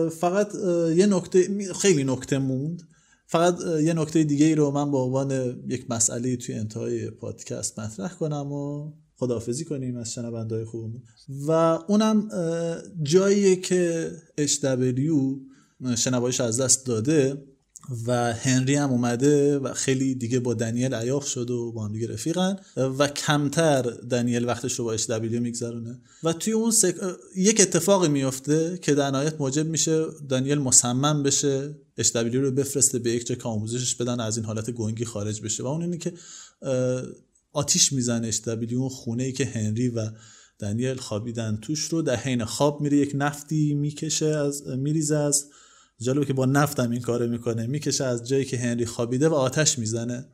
[0.09, 0.47] فقط
[0.95, 2.81] یه نکته خیلی نکته موند.
[3.27, 8.13] فقط یه نکته دیگه ای رو من به عنوان یک مسئله توی انتهای پادکست مطرح
[8.13, 11.01] کنم و خداحافظی کنیم از شنوندهای خوبمون.
[11.47, 11.51] و
[11.87, 12.29] اونم
[13.03, 14.65] جاییه که HW
[15.95, 17.43] شنوایش از دست داده.
[18.07, 22.07] و هنری هم اومده و خیلی دیگه با دنیل عیاق شد و با هم دیگه
[22.07, 26.01] رفیقن و کمتر دنیل وقتش رو با HW میگذرونه.
[26.23, 26.95] و توی اون سک...
[27.35, 33.11] یک اتفاقی میفته که در نهایت موجب میشه دانیل مصمم بشه HW رو بفرسته به
[33.11, 35.63] یک جا که آموزشش بدن از این حالت گنگی خارج بشه.
[35.63, 36.13] و اون اینه که
[37.51, 40.09] آتیش می‌زنه HW اون خونه ای که هنری و
[40.59, 45.45] دنیل خوابیدن توش رو در حین خواب میره یک نفتی می‌کشه از میریزه از
[45.99, 47.67] جالبه که با نفتم این کارو می‌کنه.
[47.67, 50.25] می‌کشه از جایی که هنری خوابیده و آتش می‌زنه.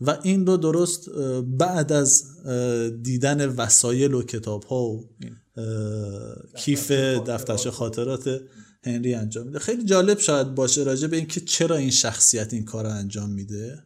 [0.00, 1.10] و این رو درست
[1.58, 2.24] بعد از
[3.02, 5.08] دیدن وسایل و کتاب ها و
[6.56, 8.40] کیف دفترچه خاطرات
[8.84, 9.58] هنری انجام میده.
[9.58, 13.85] خیلی جالب شاید باشه راجع به اینکه چرا این شخصیت این کار رو انجام میده.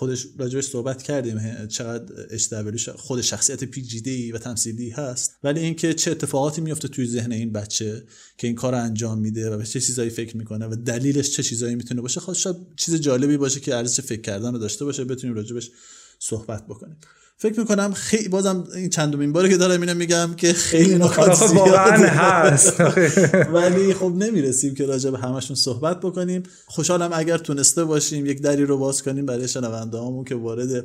[0.00, 5.36] خودش راجبش صحبت کردیم چقدر اشتباهی خود شخصیت پیچیده و تمثیلی هست.
[5.44, 8.04] ولی اینکه چه اتفاقاتی میفته توی ذهن این بچه
[8.38, 11.74] که این کار انجام میده و به چه چیزایی فکر می‌کنه و دلیلش چه چیزایی
[11.74, 15.36] می‌تونه باشه خواهد شاید چیز جالبی باشه که ارزش فکر کردن رو داشته باشه بتونیم
[15.36, 15.70] راجبش
[16.18, 16.96] صحبت بکنیم.
[17.42, 22.06] فکر می‌کنم خیلی بازم این چندمین باره که دارم اینو میگم که خیلی نکات واقعا
[22.06, 22.80] هست.
[23.54, 26.42] ولی خب نمی‌رسیم که راجع به همشون صحبت بکنیم.
[26.66, 30.84] خوشحالم اگر تونسته باشیم یک دری رو باز کنیم برای شنونده که وارد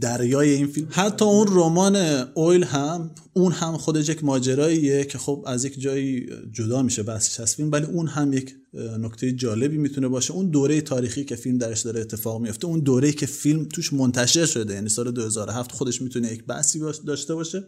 [0.00, 1.96] دریای این فیلم حتی اون رمان
[2.34, 7.54] اویل هم اون هم خودش یک ماجراییه که خب از یک جایی جدا میشه از
[7.56, 8.54] فیلم ولی اون هم یک
[8.98, 10.32] نکته جالبی می‌تونه باشه.
[10.32, 14.46] اون دوره تاریخی که فیلم درش داره اتفاق میفته اون دوره که فیلم توش منتشر
[14.46, 17.64] شده یعنی سال 2007 خودش می‌تونه یک بحثی داشته باشه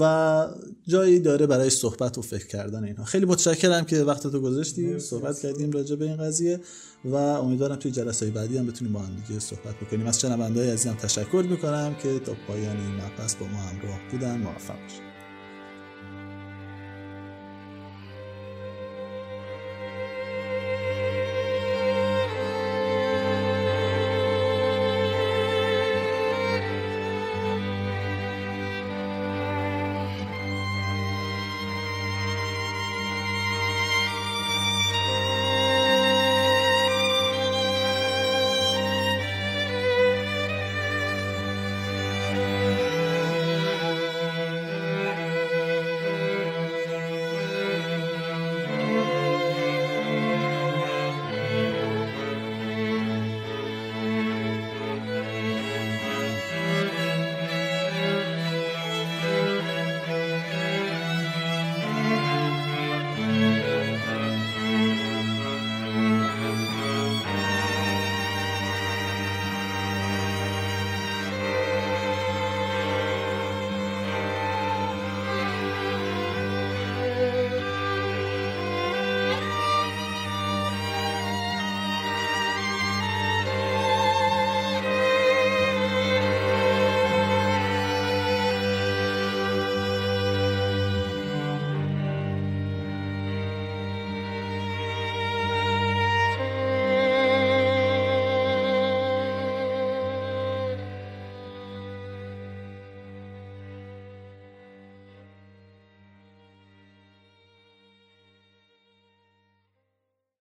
[0.00, 0.46] و
[0.88, 3.04] جایی داره برای صحبت و فکر کردن اینها.
[3.04, 4.98] خیلی متشکرم که وقتتو گذاشتی.
[4.98, 6.60] صحبت کردیم راجع به این قضیه
[7.04, 10.06] و امیدوارم توی جلسه بعدی هم بتونیم با هم دیگه صحبت بکنیم.
[10.06, 14.38] از شنونده‌های عزیزم تشکر می‌کنم که تا پایان این مبحث با ما همراه بودن.
[14.38, 15.09] موفق باشید.